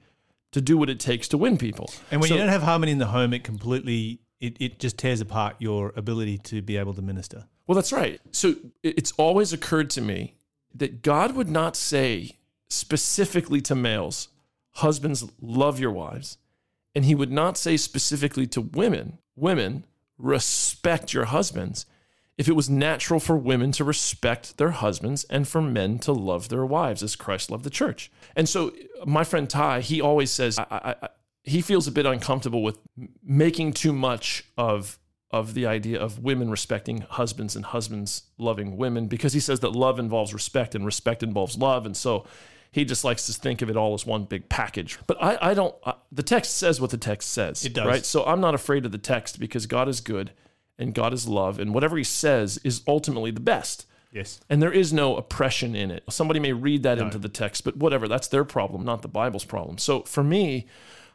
to 0.53 0.61
do 0.61 0.77
what 0.77 0.89
it 0.89 0.99
takes 0.99 1.27
to 1.29 1.37
win 1.37 1.57
people. 1.57 1.89
And 2.09 2.21
when 2.21 2.29
So- 2.29 2.35
you 2.35 2.39
don't 2.39 2.49
have 2.49 2.63
harmony 2.63 2.91
in 2.93 2.97
the 2.99 3.07
home, 3.07 3.33
it 3.33 3.43
completely 3.43 4.19
it, 4.39 4.57
it 4.59 4.77
just 4.77 4.97
tears 4.97 5.21
apart 5.21 5.55
your 5.59 5.93
ability 5.95 6.37
to 6.37 6.61
be 6.61 6.75
able 6.75 6.93
to 6.93 7.01
minister. 7.01 7.45
Well, 7.65 7.75
that's 7.77 7.93
right. 7.93 8.19
So 8.31 8.55
it's 8.83 9.13
always 9.13 9.53
occurred 9.53 9.89
to 9.91 10.01
me 10.01 10.35
that 10.75 11.01
God 11.01 11.33
would 11.33 11.49
not 11.49 11.77
say 11.77 12.39
specifically 12.67 13.61
to 13.61 13.73
males, 13.73 14.27
husbands, 14.71 15.23
love 15.39 15.79
your 15.79 15.91
wives. 15.91 16.39
And 16.93 17.05
he 17.05 17.15
would 17.15 17.31
not 17.31 17.57
say 17.57 17.77
specifically 17.77 18.45
to 18.47 18.59
women, 18.59 19.19
women, 19.37 19.85
respect 20.17 21.13
your 21.13 21.25
husbands, 21.25 21.85
if 22.37 22.47
it 22.47 22.53
was 22.53 22.69
natural 22.69 23.19
for 23.19 23.37
women 23.37 23.71
to 23.73 23.83
respect 23.83 24.57
their 24.57 24.71
husbands 24.71 25.23
and 25.25 25.47
for 25.47 25.61
men 25.61 25.99
to 25.99 26.11
love 26.11 26.49
their 26.49 26.65
wives 26.65 27.03
as 27.03 27.15
Christ 27.15 27.51
loved 27.51 27.63
the 27.63 27.69
church. 27.69 28.11
And 28.35 28.49
so 28.49 28.71
my 29.05 29.23
friend 29.23 29.49
Ty, 29.49 29.81
he 29.81 30.01
always 30.01 30.31
says, 30.31 30.57
I, 30.57 30.65
I, 30.69 30.95
I, 31.03 31.09
he 31.43 31.61
feels 31.61 31.87
a 31.87 31.91
bit 31.91 32.05
uncomfortable 32.05 32.63
with 32.63 32.79
making 33.23 33.73
too 33.73 33.93
much 33.93 34.45
of 34.57 34.97
of 35.31 35.55
the 35.55 35.65
idea 35.65 35.99
of 35.99 36.19
women 36.19 36.51
respecting 36.51 37.01
husbands 37.09 37.55
and 37.55 37.65
husbands 37.65 38.23
loving 38.37 38.77
women 38.77 39.07
because 39.07 39.33
he 39.33 39.39
says 39.39 39.61
that 39.61 39.71
love 39.71 39.97
involves 39.97 40.31
respect 40.31 40.75
and 40.75 40.85
respect 40.85 41.23
involves 41.23 41.57
love 41.57 41.87
and 41.87 41.97
so 41.97 42.23
he 42.71 42.85
just 42.85 43.03
likes 43.03 43.25
to 43.25 43.33
think 43.33 43.63
of 43.63 43.69
it 43.69 43.75
all 43.75 43.95
as 43.95 44.05
one 44.05 44.25
big 44.25 44.47
package 44.47 44.99
but 45.07 45.17
i, 45.21 45.49
I 45.49 45.53
don't 45.55 45.73
uh, 45.85 45.93
the 46.11 46.21
text 46.21 46.55
says 46.57 46.79
what 46.79 46.91
the 46.91 46.97
text 46.99 47.31
says 47.31 47.65
It 47.65 47.73
does. 47.73 47.87
right 47.87 48.05
so 48.05 48.23
i'm 48.25 48.41
not 48.41 48.53
afraid 48.53 48.85
of 48.85 48.91
the 48.91 48.99
text 48.99 49.39
because 49.39 49.65
god 49.65 49.89
is 49.89 50.01
good 50.01 50.29
and 50.77 50.93
god 50.93 51.13
is 51.13 51.27
love 51.27 51.59
and 51.59 51.73
whatever 51.73 51.97
he 51.97 52.03
says 52.03 52.59
is 52.63 52.81
ultimately 52.87 53.31
the 53.31 53.39
best 53.39 53.85
Yes. 54.11 54.39
and 54.47 54.61
there 54.61 54.71
is 54.71 54.93
no 54.93 55.17
oppression 55.17 55.75
in 55.75 55.89
it. 55.89 56.03
Somebody 56.07 56.39
may 56.39 56.53
read 56.53 56.83
that 56.83 56.99
into 56.99 57.17
the 57.17 57.29
text, 57.29 57.63
but 57.63 57.77
whatever, 57.77 58.07
that's 58.07 58.27
their 58.27 58.43
problem, 58.43 58.85
not 58.85 59.01
the 59.01 59.07
Bible's 59.07 59.43
problem. 59.43 59.79
So 59.79 60.01
for 60.01 60.23
me, 60.23 60.67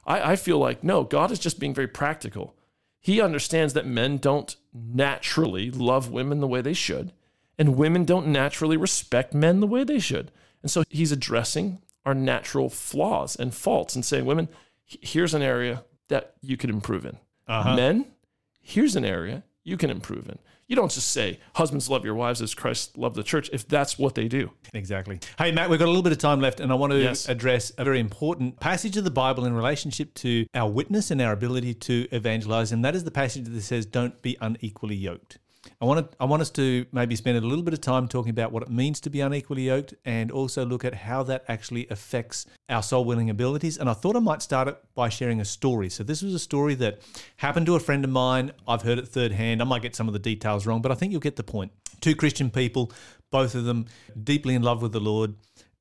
I, 0.05 0.33
I 0.33 0.37
feel 0.37 0.59
like, 0.59 0.83
no, 0.83 1.05
God 1.05 1.31
is 1.31 1.39
just 1.39 1.61
being 1.61 1.73
very 1.73 1.87
practical. 1.87 2.57
He 2.99 3.21
understands 3.21 3.73
that 3.75 3.87
men 3.87 4.17
don't 4.17 4.57
naturally 4.75 5.71
love 5.71 6.11
women 6.11 6.41
the 6.41 6.49
way 6.49 6.61
they 6.61 6.73
should, 6.73 7.13
and 7.57 7.77
women 7.77 8.05
don't 8.05 8.27
naturally 8.27 8.77
respect 8.77 9.33
men 9.33 9.61
the 9.61 9.69
way 9.69 9.85
they 9.85 10.01
should. 10.01 10.33
And 10.63 10.71
so 10.71 10.83
he's 10.91 11.13
addressing 11.13 11.81
our 12.05 12.15
natural 12.15 12.69
flaws 12.69 13.37
and 13.37 13.55
faults 13.55 13.95
and 13.95 14.05
saying, 14.05 14.25
women, 14.25 14.49
here's 14.85 15.35
an 15.35 15.43
area 15.43 15.85
that 16.09 16.35
you 16.41 16.57
could 16.57 16.71
improve 16.71 17.05
in. 17.05 17.17
Uh-huh. 17.47 17.77
Men, 17.77 18.07
here's 18.69 18.97
an 18.97 19.05
area 19.05 19.43
you 19.65 19.77
can 19.77 19.89
improve 19.91 20.29
in. 20.29 20.39
You 20.67 20.77
don't 20.77 20.91
just 20.91 21.11
say, 21.13 21.41
husbands 21.55 21.89
love 21.89 22.05
your 22.05 22.15
wives 22.15 22.43
as 22.43 22.55
Christ 22.55 22.99
loved 22.99 23.17
the 23.17 23.23
church, 23.23 23.49
if 23.55 23.67
that's 23.67 23.99
what 23.99 24.15
they 24.15 24.29
do. 24.29 24.51
Exactly. 24.75 25.19
Hey, 25.39 25.51
Matt, 25.51 25.71
we've 25.71 25.79
got 25.79 25.87
a 25.87 25.89
little 25.89 26.03
bit 26.03 26.13
of 26.13 26.19
time 26.19 26.41
left, 26.43 26.61
and 26.61 26.71
I 26.71 26.75
want 26.75 26.93
to 26.93 26.99
Yes. 27.01 27.27
address 27.27 27.73
a 27.79 27.85
very 27.85 27.99
important 28.01 28.61
passage 28.61 28.99
of 28.99 29.05
the 29.05 29.11
Bible 29.11 29.47
in 29.47 29.55
relationship 29.55 30.13
to 30.17 30.45
our 30.55 30.71
witness 30.71 31.11
and 31.11 31.23
our 31.23 31.33
ability 31.33 31.73
to 31.75 32.07
evangelize, 32.13 32.71
and 32.73 32.85
that 32.85 32.95
is 32.95 33.05
the 33.05 33.11
passage 33.11 33.47
that 33.47 33.61
says, 33.63 33.87
"Don't 33.87 34.21
be 34.21 34.37
unequally 34.43 34.97
yoked." 34.97 35.39
I 35.81 35.85
want 35.85 36.11
to, 36.11 36.17
I 36.19 36.25
want 36.25 36.43
us 36.43 36.51
to 36.51 36.87
maybe 36.93 37.17
spend 37.17 37.39
a 37.39 37.41
little 37.41 37.65
bit 37.65 37.75
of 37.75 37.81
time 37.81 38.09
talking 38.09 38.31
about 38.31 38.53
what 38.53 38.63
it 38.63 38.71
means 38.71 39.01
to 39.01 39.11
be 39.11 39.21
unequally 39.21 39.67
yoked, 39.67 39.95
and 40.05 40.31
also 40.31 40.65
look 40.65 40.85
at 40.85 40.95
how 40.95 41.23
that 41.25 41.45
actually 41.49 41.87
affects 41.89 42.47
our 42.69 42.83
soul 42.83 43.05
winning 43.05 43.31
abilities. 43.31 43.79
And 43.79 43.89
I 43.89 43.93
thought 43.93 44.17
I 44.17 44.21
might 44.21 44.43
start 44.43 44.69
it 44.69 44.79
by 44.95 45.09
sharing 45.09 45.41
a 45.41 45.45
story. 45.45 45.89
So 45.89 46.03
this 46.03 46.23
was 46.23 46.35
a 46.35 46.39
story 46.39 46.75
that 46.77 47.01
happened 47.37 47.67
to 47.67 47.77
a 47.77 47.81
friend 47.81 48.05
of 48.05 48.11
mine. 48.11 48.53
I've 48.67 48.83
heard 48.83 48.99
it 48.99 49.09
third 49.09 49.33
hand. 49.33 49.63
I 49.63 49.65
might 49.65 49.83
get 49.83 49.95
some 49.95 50.09
of 50.09 50.13
the 50.13 50.19
details 50.19 50.67
wrong, 50.67 50.83
but 50.83 50.93
I 50.93 50.95
think 50.95 51.13
you'll 51.13 51.21
get 51.21 51.37
the 51.37 51.43
point. 51.43 51.73
Two 52.01 52.15
Christian 52.15 52.51
people, 52.51 52.93
both 53.31 53.55
of 53.55 53.65
them 53.65 53.87
deeply 54.23 54.55
in 54.55 54.63
love 54.63 54.83
with 54.83 54.93
the 54.93 55.01
Lord 55.01 55.35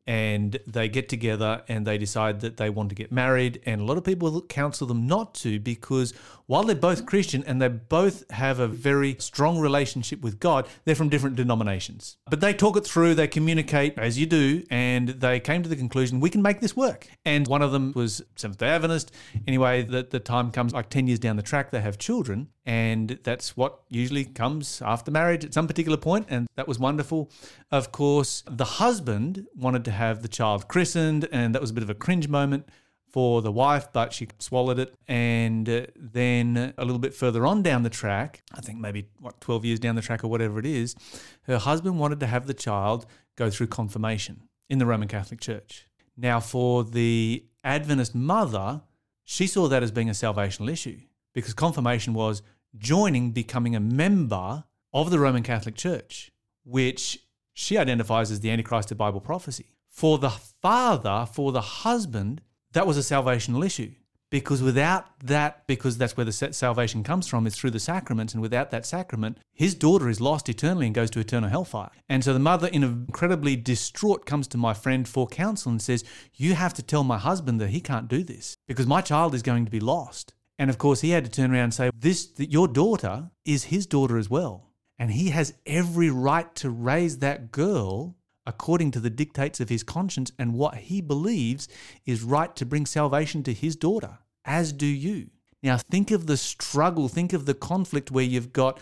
and 0.07 0.57
they 0.65 0.89
get 0.89 1.07
together 1.07 1.61
and 1.67 1.85
they 1.85 1.97
decide 1.97 2.39
that 2.41 2.57
they 2.57 2.69
want 2.69 2.89
to 2.89 2.95
get 2.95 3.11
married. 3.11 3.61
And 3.65 3.81
a 3.81 3.83
lot 3.83 3.97
of 3.97 4.03
people 4.03 4.41
counsel 4.41 4.87
them 4.87 5.05
not 5.05 5.35
to 5.35 5.59
because 5.59 6.13
while 6.47 6.63
they're 6.63 6.75
both 6.75 7.05
Christian 7.05 7.43
and 7.45 7.61
they 7.61 7.67
both 7.67 8.29
have 8.31 8.59
a 8.59 8.67
very 8.67 9.15
strong 9.19 9.59
relationship 9.59 10.21
with 10.21 10.39
God, 10.39 10.67
they're 10.85 10.95
from 10.95 11.09
different 11.09 11.35
denominations. 11.35 12.17
But 12.29 12.41
they 12.41 12.53
talk 12.53 12.77
it 12.77 12.85
through, 12.85 13.15
they 13.15 13.27
communicate 13.27 13.99
as 13.99 14.17
you 14.17 14.25
do, 14.25 14.63
and 14.71 15.09
they 15.09 15.39
came 15.39 15.61
to 15.61 15.69
the 15.69 15.75
conclusion 15.75 16.19
we 16.19 16.29
can 16.29 16.41
make 16.41 16.61
this 16.61 16.75
work. 16.75 17.07
And 17.25 17.47
one 17.47 17.61
of 17.61 17.71
them 17.71 17.91
was 17.95 18.23
Seventh 18.35 18.57
day 18.57 18.69
Adventist. 18.69 19.11
Anyway, 19.47 19.83
the, 19.83 20.07
the 20.09 20.19
time 20.19 20.51
comes 20.51 20.73
like 20.73 20.89
10 20.89 21.07
years 21.07 21.19
down 21.19 21.35
the 21.35 21.43
track, 21.43 21.71
they 21.71 21.81
have 21.81 21.97
children. 21.97 22.47
And 22.65 23.17
that's 23.23 23.55
what 23.55 23.79
usually 23.87 24.25
comes 24.25 24.81
after 24.81 25.09
marriage 25.09 25.45
at 25.45 25.53
some 25.53 25.67
particular 25.67 25.95
point. 25.95 26.07
point, 26.07 26.27
And 26.29 26.47
that 26.55 26.69
was 26.69 26.79
wonderful. 26.79 27.29
Of 27.69 27.91
course, 27.91 28.43
the 28.49 28.63
husband 28.63 29.45
wanted 29.55 29.83
to 29.85 29.91
have 29.97 30.21
the 30.21 30.27
child 30.27 30.67
christened, 30.67 31.27
and 31.31 31.53
that 31.53 31.61
was 31.61 31.71
a 31.71 31.73
bit 31.73 31.83
of 31.83 31.89
a 31.89 31.95
cringe 31.95 32.27
moment 32.27 32.67
for 33.11 33.41
the 33.41 33.51
wife, 33.51 33.87
but 33.93 34.13
she 34.13 34.27
swallowed 34.39 34.79
it. 34.79 34.95
And 35.07 35.67
uh, 35.67 35.87
then 35.95 36.73
a 36.77 36.85
little 36.85 36.99
bit 36.99 37.13
further 37.13 37.45
on 37.45 37.63
down 37.63 37.83
the 37.83 37.89
track, 37.89 38.41
I 38.53 38.61
think 38.61 38.79
maybe 38.79 39.07
what 39.19 39.41
12 39.41 39.65
years 39.65 39.79
down 39.79 39.95
the 39.95 40.01
track 40.01 40.23
or 40.23 40.27
whatever 40.27 40.59
it 40.59 40.65
is, 40.65 40.95
her 41.43 41.57
husband 41.57 41.99
wanted 41.99 42.19
to 42.21 42.27
have 42.27 42.47
the 42.47 42.53
child 42.53 43.05
go 43.35 43.49
through 43.49 43.67
confirmation 43.67 44.43
in 44.69 44.79
the 44.79 44.85
Roman 44.85 45.07
Catholic 45.07 45.39
Church. 45.39 45.87
Now, 46.15 46.39
for 46.39 46.83
the 46.83 47.45
Adventist 47.63 48.15
mother, 48.15 48.81
she 49.23 49.47
saw 49.47 49.67
that 49.67 49.83
as 49.83 49.91
being 49.91 50.09
a 50.09 50.13
salvational 50.13 50.71
issue 50.71 50.99
because 51.33 51.53
confirmation 51.53 52.13
was 52.13 52.41
joining, 52.77 53.31
becoming 53.31 53.75
a 53.75 53.79
member 53.79 54.63
of 54.93 55.11
the 55.11 55.19
Roman 55.19 55.43
Catholic 55.43 55.75
Church, 55.75 56.31
which 56.63 57.19
she 57.53 57.77
identifies 57.77 58.31
as 58.31 58.39
the 58.39 58.51
Antichrist 58.51 58.91
of 58.91 58.97
Bible 58.97 59.21
prophecy. 59.21 59.76
For 59.97 60.19
the 60.19 60.29
father, 60.29 61.27
for 61.33 61.51
the 61.51 61.61
husband, 61.61 62.41
that 62.73 62.85
was 62.85 62.99
a 62.99 63.01
salvational 63.01 63.65
issue 63.65 63.93
because 64.29 64.61
without 64.61 65.05
that, 65.21 65.65
because 65.65 65.97
that's 65.97 66.15
where 66.15 66.23
the 66.23 66.31
salvation 66.31 67.03
comes 67.03 67.25
from, 67.27 67.47
is 67.47 67.55
through 67.55 67.71
the 67.71 67.79
sacraments, 67.79 68.33
and 68.33 68.41
without 68.43 68.69
that 68.69 68.85
sacrament, 68.85 69.39
his 69.53 69.73
daughter 69.73 70.07
is 70.07 70.21
lost 70.21 70.49
eternally 70.49 70.85
and 70.85 70.93
goes 70.93 71.09
to 71.09 71.19
eternal 71.19 71.49
hellfire. 71.49 71.89
And 72.07 72.23
so 72.23 72.31
the 72.31 72.37
mother, 72.37 72.67
in 72.67 72.83
incredibly 72.83 73.55
distraught, 73.55 74.27
comes 74.27 74.47
to 74.49 74.57
my 74.59 74.75
friend 74.75 75.07
for 75.07 75.25
counsel 75.25 75.71
and 75.71 75.81
says, 75.81 76.03
"You 76.35 76.53
have 76.53 76.75
to 76.75 76.83
tell 76.83 77.03
my 77.03 77.17
husband 77.17 77.59
that 77.59 77.71
he 77.71 77.81
can't 77.81 78.07
do 78.07 78.23
this 78.23 78.55
because 78.67 78.85
my 78.85 79.01
child 79.01 79.33
is 79.33 79.41
going 79.41 79.65
to 79.65 79.71
be 79.71 79.79
lost." 79.79 80.35
And 80.59 80.69
of 80.69 80.77
course, 80.77 81.01
he 81.01 81.09
had 81.09 81.25
to 81.25 81.31
turn 81.31 81.51
around 81.51 81.63
and 81.63 81.73
say, 81.73 81.89
"This, 81.97 82.27
that 82.33 82.51
your 82.51 82.67
daughter 82.67 83.31
is 83.45 83.63
his 83.63 83.87
daughter 83.87 84.19
as 84.19 84.29
well, 84.29 84.73
and 84.99 85.09
he 85.09 85.31
has 85.31 85.55
every 85.65 86.11
right 86.11 86.53
to 86.57 86.69
raise 86.69 87.17
that 87.17 87.51
girl." 87.51 88.16
According 88.47 88.89
to 88.91 88.99
the 88.99 89.09
dictates 89.09 89.59
of 89.59 89.69
his 89.69 89.83
conscience 89.83 90.31
and 90.39 90.53
what 90.53 90.75
he 90.75 91.01
believes 91.01 91.67
is 92.05 92.23
right 92.23 92.55
to 92.55 92.65
bring 92.65 92.85
salvation 92.85 93.43
to 93.43 93.53
his 93.53 93.75
daughter, 93.75 94.17
as 94.45 94.71
do 94.73 94.87
you. 94.87 95.29
Now, 95.61 95.77
think 95.77 96.09
of 96.11 96.25
the 96.25 96.37
struggle, 96.37 97.09
think 97.09 97.33
of 97.33 97.45
the 97.45 97.53
conflict 97.53 98.09
where 98.09 98.23
you've 98.23 98.53
got 98.53 98.79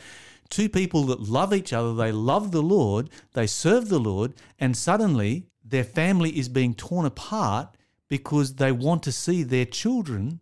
two 0.49 0.69
people 0.69 1.04
that 1.06 1.21
love 1.21 1.54
each 1.54 1.73
other, 1.73 1.93
they 1.93 2.12
love 2.12 2.51
the 2.51 2.62
Lord, 2.62 3.10
they 3.34 3.47
serve 3.47 3.89
the 3.89 3.99
Lord, 3.99 4.36
and 4.60 4.78
suddenly 4.78 5.47
their 5.63 5.84
family 5.84 6.38
is 6.38 6.47
being 6.47 6.75
torn 6.75 7.06
apart 7.06 7.75
because 8.08 8.56
they 8.56 8.71
want 8.71 9.01
to 9.04 9.12
see 9.12 9.41
their 9.41 9.65
children 9.65 10.39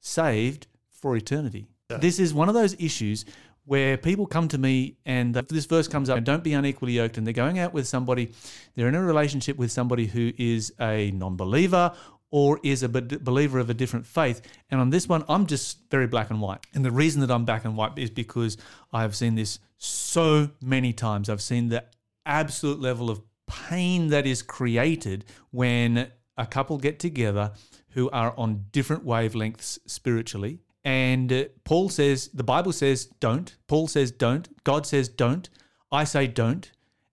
saved 0.00 0.66
for 0.88 1.14
eternity. 1.14 1.66
This 2.00 2.18
is 2.18 2.32
one 2.32 2.48
of 2.48 2.54
those 2.54 2.74
issues 2.78 3.26
where 3.64 3.96
people 3.96 4.26
come 4.26 4.48
to 4.48 4.58
me 4.58 4.96
and 5.06 5.34
this 5.34 5.66
verse 5.66 5.86
comes 5.86 6.10
up 6.10 6.22
don't 6.24 6.42
be 6.42 6.52
unequally 6.52 6.92
yoked 6.92 7.16
and 7.16 7.26
they're 7.26 7.32
going 7.32 7.58
out 7.58 7.72
with 7.72 7.86
somebody 7.86 8.32
they're 8.74 8.88
in 8.88 8.94
a 8.94 9.02
relationship 9.02 9.56
with 9.56 9.70
somebody 9.70 10.06
who 10.06 10.32
is 10.36 10.72
a 10.80 11.10
non-believer 11.12 11.92
or 12.32 12.58
is 12.62 12.82
a 12.82 12.88
believer 12.88 13.58
of 13.58 13.68
a 13.68 13.74
different 13.74 14.06
faith. 14.06 14.40
And 14.70 14.80
on 14.80 14.90
this 14.90 15.08
one 15.08 15.22
i'm 15.28 15.46
just 15.46 15.78
very 15.90 16.08
black 16.08 16.30
and 16.30 16.40
white. 16.40 16.60
And 16.74 16.84
the 16.84 16.90
reason 16.90 17.20
that 17.20 17.30
i'm 17.30 17.44
black 17.44 17.64
and 17.64 17.76
white 17.76 17.96
is 17.96 18.10
because 18.10 18.56
i 18.92 19.02
have 19.02 19.14
seen 19.14 19.36
this 19.36 19.60
so 19.78 20.50
many 20.60 20.92
times. 20.92 21.28
I've 21.28 21.42
seen 21.42 21.68
the 21.68 21.84
absolute 22.24 22.80
level 22.80 23.10
of 23.10 23.20
pain 23.46 24.08
that 24.08 24.26
is 24.26 24.42
created 24.42 25.24
when 25.50 26.10
a 26.36 26.46
couple 26.46 26.78
get 26.78 26.98
together 26.98 27.52
who 27.90 28.08
are 28.10 28.34
on 28.38 28.66
different 28.72 29.04
wavelengths 29.04 29.78
spiritually 29.86 30.60
and 30.84 31.48
Paul 31.64 31.88
says, 31.88 32.28
the 32.34 32.44
Bible 32.44 32.72
says 32.72 33.06
don't. 33.20 33.54
Paul 33.68 33.86
says 33.86 34.10
don't. 34.10 34.48
God 34.64 34.86
says 34.86 35.08
don't. 35.08 35.48
I 35.90 36.04
say 36.04 36.26
don't. 36.26 36.70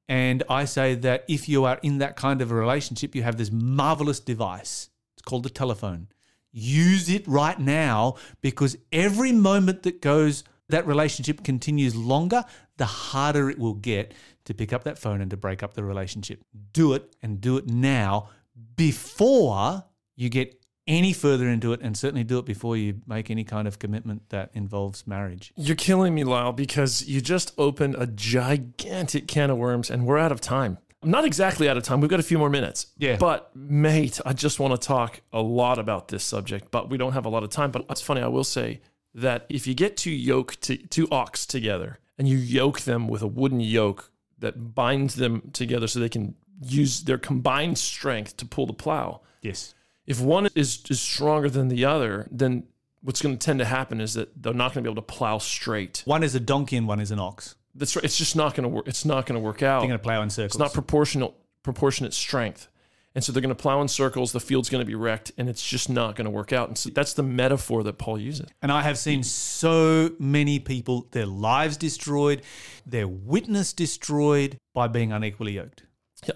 And 0.07 0.41
I 0.49 0.65
say 0.65 0.95
that 0.95 1.23
if 1.27 1.47
you 1.47 1.65
are 1.65 1.79
in 1.83 1.99
that 1.99 2.15
kind 2.15 2.41
of 2.41 2.51
a 2.51 2.55
relationship, 2.55 3.13
you 3.13 3.21
have 3.21 3.37
this 3.37 3.51
marvelous 3.51 4.19
device. 4.19 4.89
It's 5.13 5.21
called 5.21 5.43
the 5.43 5.51
telephone. 5.51 6.07
Use 6.51 7.09
it 7.09 7.27
right 7.27 7.59
now 7.59 8.15
because 8.41 8.75
every 8.91 9.31
moment 9.31 9.83
that 9.83 10.01
goes, 10.01 10.43
that 10.69 10.87
relationship 10.87 11.43
continues 11.43 11.95
longer, 11.95 12.43
the 12.77 12.85
harder 12.85 13.51
it 13.51 13.59
will 13.59 13.75
get 13.75 14.15
to 14.45 14.55
pick 14.55 14.73
up 14.73 14.83
that 14.85 14.97
phone 14.97 15.21
and 15.21 15.29
to 15.29 15.37
break 15.37 15.61
up 15.61 15.75
the 15.75 15.83
relationship. 15.83 16.41
Do 16.73 16.93
it 16.93 17.15
and 17.21 17.39
do 17.39 17.57
it 17.57 17.67
now 17.67 18.29
before 18.75 19.83
you 20.15 20.29
get 20.29 20.58
any 20.89 21.13
further 21.13 21.47
into 21.47 21.71
it, 21.71 21.79
and 21.81 21.95
certainly 21.95 22.25
do 22.25 22.39
it 22.39 22.45
before 22.45 22.75
you 22.75 23.01
make 23.07 23.31
any 23.31 23.45
kind 23.45 23.67
of 23.67 23.79
commitment 23.79 24.27
that 24.29 24.49
involves 24.53 25.07
marriage. 25.07 25.53
You're 25.55 25.77
killing 25.77 26.13
me, 26.13 26.25
Lyle, 26.25 26.51
because 26.51 27.07
you 27.07 27.21
just 27.21 27.53
opened 27.57 27.95
a 27.97 28.07
gigantic 28.07 29.27
can 29.27 29.51
of 29.51 29.57
worms 29.57 29.89
and 29.89 30.05
we're 30.05 30.17
out 30.17 30.33
of 30.33 30.41
time. 30.41 30.79
I'm 31.01 31.11
not 31.11 31.23
exactly 31.23 31.69
out 31.69 31.77
of 31.77 31.83
time. 31.83 32.01
We've 32.01 32.09
got 32.09 32.19
a 32.19 32.23
few 32.23 32.37
more 32.37 32.49
minutes. 32.49 32.87
Yeah. 32.97 33.15
But, 33.15 33.55
mate, 33.55 34.19
I 34.25 34.33
just 34.33 34.59
want 34.59 34.79
to 34.79 34.85
talk 34.85 35.21
a 35.31 35.41
lot 35.41 35.79
about 35.79 36.09
this 36.09 36.25
subject, 36.25 36.71
but 36.71 36.89
we 36.89 36.97
don't 36.97 37.13
have 37.13 37.25
a 37.25 37.29
lot 37.29 37.43
of 37.43 37.49
time. 37.49 37.71
But 37.71 37.85
it's 37.89 38.01
funny, 38.01 38.21
I 38.21 38.27
will 38.27 38.43
say 38.43 38.81
that 39.13 39.45
if 39.47 39.65
you 39.65 39.73
get 39.73 39.95
two 39.95 40.11
yoke 40.11 40.59
to 40.61 40.75
two 40.75 41.07
ox 41.09 41.45
together 41.45 41.99
and 42.17 42.27
you 42.27 42.37
yoke 42.37 42.81
them 42.81 43.07
with 43.07 43.21
a 43.21 43.27
wooden 43.27 43.61
yoke 43.61 44.11
that 44.39 44.75
binds 44.75 45.15
them 45.15 45.49
together 45.53 45.87
so 45.87 45.99
they 45.99 46.09
can 46.09 46.35
use 46.61 47.03
their 47.03 47.17
combined 47.17 47.77
strength 47.77 48.35
to 48.37 48.45
pull 48.45 48.65
the 48.65 48.73
plow. 48.73 49.21
Yes. 49.41 49.73
If 50.09 50.19
one 50.19 50.49
is, 50.55 50.81
is 50.89 50.99
stronger 50.99 51.49
than 51.49 51.67
the 51.69 51.85
other, 51.85 52.27
then 52.31 52.63
what's 53.01 53.21
going 53.21 53.37
to 53.37 53.45
tend 53.45 53.59
to 53.59 53.65
happen 53.65 54.01
is 54.01 54.15
that 54.15 54.41
they're 54.41 54.53
not 54.53 54.73
going 54.73 54.83
to 54.83 54.89
be 54.89 54.91
able 54.91 55.01
to 55.01 55.13
plow 55.13 55.37
straight. 55.37 56.01
One 56.05 56.23
is 56.23 56.33
a 56.35 56.39
donkey 56.39 56.77
and 56.77 56.87
one 56.87 56.99
is 56.99 57.11
an 57.11 57.19
ox. 57.19 57.55
That's 57.75 57.95
right. 57.95 58.03
It's 58.03 58.17
just 58.17 58.35
not 58.35 58.55
going 58.55 58.63
to 58.63 58.69
work. 58.69 58.87
It's 58.87 59.05
not 59.05 59.27
going 59.27 59.39
to 59.39 59.45
work 59.45 59.61
out. 59.61 59.81
They're 59.81 59.87
going 59.87 59.99
to 59.99 60.03
plow 60.03 60.21
in 60.23 60.29
circles. 60.29 60.55
It's 60.55 60.59
not 60.59 60.73
proportional 60.73 61.37
proportionate 61.63 62.13
strength. 62.13 62.67
And 63.15 63.23
so 63.23 63.31
they're 63.31 63.41
going 63.41 63.55
to 63.55 63.61
plow 63.61 63.81
in 63.81 63.87
circles, 63.87 64.31
the 64.31 64.39
field's 64.39 64.69
going 64.69 64.81
to 64.81 64.85
be 64.85 64.95
wrecked, 64.95 65.31
and 65.37 65.49
it's 65.49 65.67
just 65.67 65.89
not 65.89 66.15
going 66.15 66.25
to 66.25 66.31
work 66.31 66.53
out. 66.53 66.67
And 66.67 66.77
so 66.77 66.89
that's 66.91 67.13
the 67.13 67.23
metaphor 67.23 67.83
that 67.83 67.97
Paul 67.97 68.19
uses. 68.19 68.47
And 68.61 68.71
I 68.71 68.83
have 68.83 68.97
seen 68.97 69.23
so 69.23 70.11
many 70.19 70.59
people, 70.59 71.07
their 71.11 71.25
lives 71.25 71.75
destroyed, 71.75 72.43
their 72.85 73.07
witness 73.07 73.73
destroyed 73.73 74.57
by 74.73 74.87
being 74.87 75.11
unequally 75.11 75.53
yoked. 75.53 75.83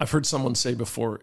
I've 0.00 0.10
heard 0.10 0.26
someone 0.26 0.54
say 0.56 0.74
before 0.74 1.20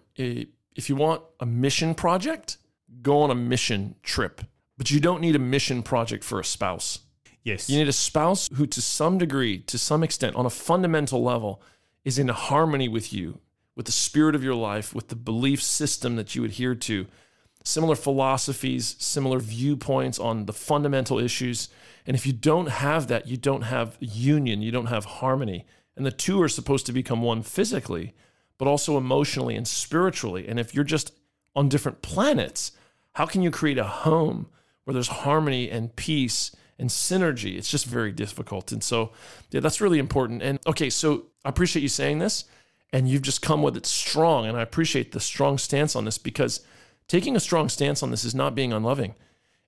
if 0.76 0.90
you 0.90 0.96
want 0.96 1.22
a 1.40 1.46
mission 1.46 1.96
project, 1.96 2.58
go 3.02 3.22
on 3.22 3.32
a 3.32 3.36
mission 3.36 3.96
trip. 4.04 4.42
But 4.78 4.92
you 4.92 5.00
don't 5.00 5.22
need 5.22 5.36
a 5.36 5.40
mission 5.40 5.84
project 5.84 6.24
for 6.24 6.40
a 6.40 6.46
spouse. 6.46 7.00
Yes. 7.44 7.70
You 7.70 7.78
need 7.78 7.88
a 7.88 7.94
spouse 7.94 8.50
who, 8.56 8.66
to 8.68 8.82
some 8.82 9.18
degree, 9.18 9.60
to 9.60 9.78
some 9.78 10.04
extent, 10.04 10.36
on 10.36 10.46
a 10.46 10.50
fundamental 10.50 11.24
level, 11.24 11.62
is 12.04 12.20
in 12.20 12.28
harmony 12.30 12.88
with 12.88 13.14
you, 13.14 13.40
with 13.76 13.86
the 13.86 13.92
spirit 13.92 14.36
of 14.36 14.44
your 14.44 14.56
life, 14.56 14.94
with 14.94 15.10
the 15.10 15.16
belief 15.16 15.62
system 15.62 16.16
that 16.16 16.36
you 16.36 16.44
adhere 16.44 16.76
to, 16.76 17.08
similar 17.64 17.96
philosophies, 17.96 18.96
similar 19.00 19.40
viewpoints 19.40 20.20
on 20.20 20.46
the 20.46 20.54
fundamental 20.54 21.20
issues. 21.20 21.70
And 22.06 22.16
if 22.16 22.26
you 22.26 22.34
don't 22.34 22.70
have 22.70 23.08
that, 23.08 23.28
you 23.28 23.38
don't 23.38 23.64
have 23.64 23.98
union, 24.00 24.62
you 24.62 24.72
don't 24.72 24.88
have 24.88 25.06
harmony. 25.06 25.66
And 25.96 26.06
the 26.06 26.12
two 26.12 26.42
are 26.42 26.50
supposed 26.50 26.86
to 26.88 26.94
become 26.94 27.22
one 27.22 27.44
physically, 27.44 28.14
but 28.62 28.68
also 28.68 28.96
emotionally 28.96 29.56
and 29.56 29.68
spiritually. 29.68 30.48
And 30.48 30.60
if 30.60 30.76
you're 30.76 30.84
just 30.84 31.16
on 31.56 31.68
different 31.68 32.04
planets, 32.04 32.74
how 33.14 33.26
can 33.26 33.42
you 33.42 33.50
create 33.50 33.80
a 33.80 33.84
home 33.84 34.50
where 34.84 34.94
there's 34.94 35.08
harmony 35.08 35.68
and 35.68 35.96
peace 35.96 36.56
and 36.78 36.88
synergy? 36.88 37.58
It's 37.58 37.72
just 37.72 37.88
very 37.88 38.12
difficult. 38.12 38.72
And 38.72 38.84
so, 38.84 39.14
yeah, 39.50 39.62
that's 39.62 39.82
really 39.82 39.98
important. 39.98 40.44
And 40.44 40.60
okay, 40.68 40.92
so 40.92 41.26
I 41.44 41.50
appreciate 41.50 41.82
you 41.82 41.88
saying 41.88 42.20
this, 42.20 42.46
and 42.94 43.10
you've 43.10 43.24
just 43.24 43.42
come 43.42 43.64
with 43.64 43.76
it 43.76 43.88
strong. 43.88 44.46
And 44.46 44.56
I 44.56 44.62
appreciate 44.62 45.12
the 45.12 45.20
strong 45.20 45.58
stance 45.58 45.96
on 45.96 46.06
this 46.06 46.20
because 46.20 46.64
taking 47.08 47.36
a 47.36 47.40
strong 47.40 47.68
stance 47.68 48.04
on 48.04 48.12
this 48.12 48.24
is 48.24 48.36
not 48.36 48.54
being 48.54 48.74
unloving. 48.74 49.16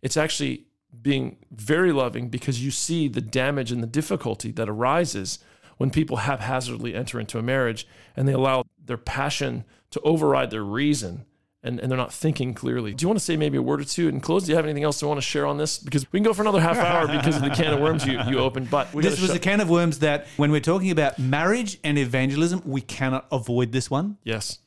It's 0.03 0.17
actually 0.17 0.67
being 1.01 1.37
very 1.49 1.91
loving 1.91 2.29
because 2.29 2.63
you 2.63 2.69
see 2.69 3.07
the 3.07 3.21
damage 3.21 3.71
and 3.71 3.81
the 3.81 3.87
difficulty 3.87 4.51
that 4.51 4.69
arises 4.69 5.39
when 5.77 5.89
people 5.89 6.17
haphazardly 6.17 6.93
enter 6.93 7.19
into 7.19 7.39
a 7.39 7.41
marriage 7.41 7.87
and 8.15 8.27
they 8.27 8.33
allow 8.33 8.62
their 8.85 8.97
passion 8.97 9.63
to 9.91 9.99
override 10.01 10.51
their 10.51 10.63
reason 10.63 11.25
and, 11.63 11.79
and 11.79 11.89
they're 11.89 11.97
not 11.97 12.13
thinking 12.13 12.53
clearly. 12.53 12.93
Do 12.93 13.03
you 13.03 13.07
want 13.07 13.19
to 13.19 13.23
say 13.23 13.37
maybe 13.37 13.57
a 13.57 13.61
word 13.61 13.79
or 13.79 13.85
two 13.85 14.09
and 14.09 14.21
close? 14.21 14.43
Do 14.43 14.51
you 14.51 14.55
have 14.57 14.65
anything 14.65 14.83
else 14.83 15.01
you 15.01 15.07
want 15.07 15.19
to 15.19 15.25
share 15.25 15.45
on 15.45 15.57
this? 15.57 15.79
Because 15.79 16.05
we 16.11 16.19
can 16.19 16.23
go 16.25 16.33
for 16.33 16.41
another 16.41 16.59
half 16.59 16.77
hour 16.77 17.07
because 17.07 17.37
of 17.37 17.41
the 17.43 17.51
can 17.51 17.73
of 17.73 17.79
worms 17.79 18.05
you, 18.05 18.19
you 18.27 18.39
opened. 18.39 18.69
But 18.69 18.93
we 18.93 19.01
this 19.01 19.19
was 19.21 19.29
shut- 19.29 19.37
a 19.37 19.39
can 19.39 19.61
of 19.61 19.69
worms 19.69 19.99
that 19.99 20.27
when 20.35 20.51
we're 20.51 20.59
talking 20.59 20.91
about 20.91 21.17
marriage 21.19 21.79
and 21.83 21.97
evangelism, 21.97 22.61
we 22.65 22.81
cannot 22.81 23.27
avoid 23.31 23.71
this 23.71 23.89
one. 23.89 24.17
yes. 24.23 24.59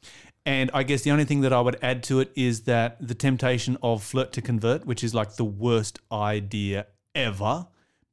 And 0.48 0.70
I 0.72 0.84
guess 0.84 1.02
the 1.02 1.10
only 1.10 1.24
thing 1.24 1.40
that 1.40 1.52
I 1.52 1.60
would 1.60 1.76
add 1.82 2.04
to 2.04 2.20
it 2.20 2.30
is 2.36 2.62
that 2.62 3.04
the 3.04 3.16
temptation 3.16 3.76
of 3.82 4.04
flirt 4.04 4.32
to 4.34 4.40
convert, 4.40 4.86
which 4.86 5.02
is 5.02 5.12
like 5.12 5.34
the 5.34 5.44
worst 5.44 5.98
idea 6.12 6.86
ever, 7.16 7.66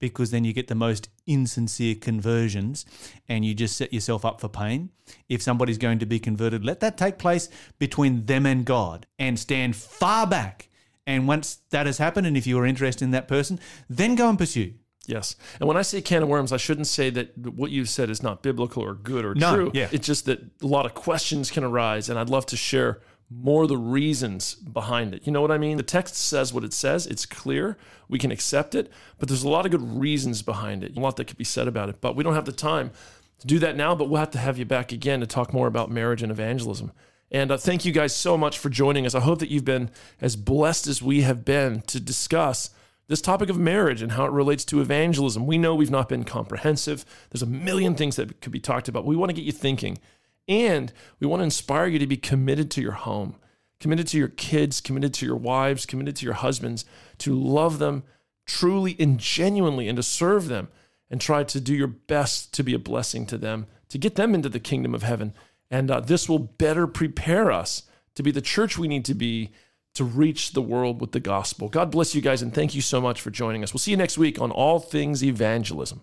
because 0.04 0.32
then 0.32 0.44
you 0.44 0.52
get 0.52 0.68
the 0.68 0.76
most 0.76 1.08
insincere 1.26 1.96
conversions 1.96 2.86
and 3.30 3.46
you 3.46 3.54
just 3.54 3.78
set 3.78 3.94
yourself 3.94 4.26
up 4.26 4.42
for 4.42 4.50
pain. 4.50 4.90
If 5.30 5.42
somebody's 5.42 5.78
going 5.78 6.00
to 6.00 6.06
be 6.06 6.20
converted, 6.20 6.66
let 6.66 6.82
that 6.82 6.98
take 6.98 7.18
place 7.18 7.48
between 7.80 8.26
them 8.26 8.46
and 8.46 8.66
God 8.66 9.08
and 9.18 9.40
stand 9.40 9.78
far 9.78 10.28
back. 10.28 10.68
And 11.08 11.26
once 11.26 11.60
that 11.70 11.86
has 11.86 12.00
happened, 12.00 12.28
and 12.28 12.36
if 12.36 12.46
you 12.46 12.60
are 12.60 12.66
interested 12.66 13.06
in 13.06 13.12
that 13.12 13.30
person, 13.30 13.62
then 13.90 14.16
go 14.16 14.28
and 14.28 14.38
pursue. 14.38 14.74
Yes. 15.08 15.38
And 15.62 15.70
when 15.70 15.78
I 15.78 15.84
say 15.84 16.02
can 16.02 16.22
of 16.22 16.28
worms, 16.28 16.52
I 16.52 16.58
shouldn't 16.58 16.88
say 16.88 17.10
that 17.12 17.38
what 17.38 17.72
you've 17.72 17.88
said 17.90 18.10
is 18.10 18.22
not 18.22 18.44
biblical 18.44 18.84
or 18.84 18.96
good 18.96 19.24
or 19.24 19.36
No, 19.36 19.56
true. 19.56 19.72
yeah. 19.74 19.88
It's 19.94 20.06
just 20.08 20.26
that 20.26 20.42
a 20.62 20.68
lot 20.68 20.86
of 20.86 20.94
questions 20.96 21.50
can 21.50 21.64
arise, 21.64 22.10
and 22.10 22.20
I'd 22.20 22.30
love 22.30 22.46
to 22.48 22.58
share 22.58 23.00
more 23.42 23.68
the 23.68 23.78
reasons 23.78 24.56
behind 24.56 25.14
it. 25.14 25.26
You 25.26 25.32
know 25.32 25.42
what 25.42 25.52
I 25.52 25.58
mean? 25.58 25.78
The 25.78 25.84
text 25.84 26.16
says 26.16 26.54
what 26.54 26.64
it 26.64 26.74
says, 26.74 27.08
it's 27.08 27.26
clear, 27.26 27.78
we 28.08 28.20
can 28.20 28.32
accept 28.32 28.76
it, 28.76 28.92
but 29.18 29.28
there's 29.28 29.44
a 29.44 29.50
lot 29.50 29.66
of 29.66 29.72
good 29.72 30.00
reasons 30.00 30.42
behind 30.42 30.84
it, 30.84 30.96
a 30.96 31.00
lot 31.00 31.18
that 31.18 31.26
could 31.26 31.38
be 31.38 31.44
said 31.44 31.68
about 31.68 31.90
it. 31.90 32.02
But 32.02 32.16
we 32.16 32.24
don't 32.24 32.36
have 32.36 32.46
the 32.46 32.52
time 32.52 32.92
to 33.40 33.48
do 33.48 33.60
that 33.60 33.76
now, 33.76 33.96
but 33.96 34.10
we'll 34.10 34.20
have 34.20 34.32
to 34.32 34.38
have 34.38 34.58
you 34.58 34.66
back 34.66 34.92
again 34.92 35.20
to 35.20 35.28
talk 35.28 35.54
more 35.54 35.68
about 35.68 35.92
marriage 35.92 36.22
and 36.22 36.32
evangelism. 36.32 36.92
And 37.32 37.52
uh, 37.52 37.58
thank 37.58 37.84
you 37.84 37.92
guys 37.92 38.16
so 38.16 38.38
much 38.38 38.60
for 38.60 38.70
joining 38.70 39.06
us. 39.06 39.16
I 39.16 39.20
hope 39.20 39.40
that 39.40 39.50
you've 39.50 39.66
been 39.66 39.90
as 40.22 40.36
blessed 40.36 40.88
as 40.88 41.02
we 41.02 41.22
have 41.22 41.44
been 41.44 41.82
to 41.84 42.00
discuss 42.00 42.70
this 43.08 43.22
topic 43.22 43.50
of 43.50 43.58
marriage 43.58 44.02
and 44.02 44.14
how 44.14 44.26
it 44.26 44.32
relates 44.32 44.64
to 44.66 44.82
evangelism. 44.82 45.46
We 45.46 45.58
know 45.58 45.76
we've 45.76 45.92
not 45.92 46.08
been 46.08 46.24
comprehensive. 46.24 47.06
There's 47.32 47.42
a 47.42 47.48
million 47.48 47.96
things 47.96 48.16
that 48.16 48.40
could 48.40 48.52
be 48.52 48.60
talked 48.60 48.88
about. 48.88 49.06
We 49.06 49.16
want 49.16 49.30
to 49.30 49.34
get 49.34 49.46
you 49.46 49.52
thinking. 49.52 49.98
And 50.48 50.92
we 51.20 51.28
want 51.28 51.40
to 51.40 51.46
inspire 51.46 51.88
you 51.88 52.00
to 52.00 52.08
be 52.08 52.18
committed 52.18 52.70
to 52.72 52.82
your 52.82 52.94
home, 52.94 53.36
committed 53.80 54.08
to 54.08 54.18
your 54.18 54.28
kids, 54.28 54.82
committed 54.82 55.14
to 55.16 55.26
your 55.26 55.36
wives, 55.36 55.86
committed 55.86 56.16
to 56.18 56.26
your 56.26 56.36
husbands, 56.36 56.86
to 57.20 57.34
love 57.34 57.80
them 57.80 58.04
truly 58.46 58.96
and 59.00 59.20
genuinely 59.20 59.88
and 59.88 59.96
to 59.96 60.04
serve 60.04 60.48
them 60.48 60.68
and 61.10 61.22
try 61.22 61.44
to 61.44 61.62
do 61.62 61.74
your 61.74 61.88
best 61.88 62.54
to 62.54 62.64
be 62.64 62.74
a 62.74 62.80
blessing 62.80 63.26
to 63.28 63.38
them, 63.38 63.68
to 63.90 63.98
get 63.98 64.16
them 64.16 64.34
into 64.36 64.50
the 64.50 64.60
kingdom 64.60 64.94
of 64.94 65.04
heaven. 65.04 65.34
And 65.72 65.90
uh, 65.90 66.00
this 66.02 66.28
will 66.28 66.40
better 66.40 66.88
prepare 66.88 67.52
us 67.52 67.84
to 68.16 68.24
be 68.24 68.32
the 68.32 68.42
church 68.42 68.78
we 68.78 68.88
need 68.88 69.06
to 69.06 69.14
be 69.14 69.52
to 69.96 70.04
reach 70.04 70.54
the 70.54 70.62
world 70.62 71.00
with 71.00 71.12
the 71.12 71.20
gospel. 71.20 71.70
God 71.70 71.92
bless 71.92 72.16
you 72.16 72.22
guys 72.22 72.42
and 72.42 72.54
thank 72.54 72.74
you 72.74 72.82
so 72.82 73.00
much 73.00 73.22
for 73.22 73.30
joining 73.30 73.64
us. 73.64 73.74
We'll 73.74 73.80
see 73.80 73.92
you 73.92 73.98
next 73.98 74.18
week 74.18 74.42
on 74.42 74.52
All 74.52 74.80
Things 74.80 75.24
Evangelism. 75.24 76.02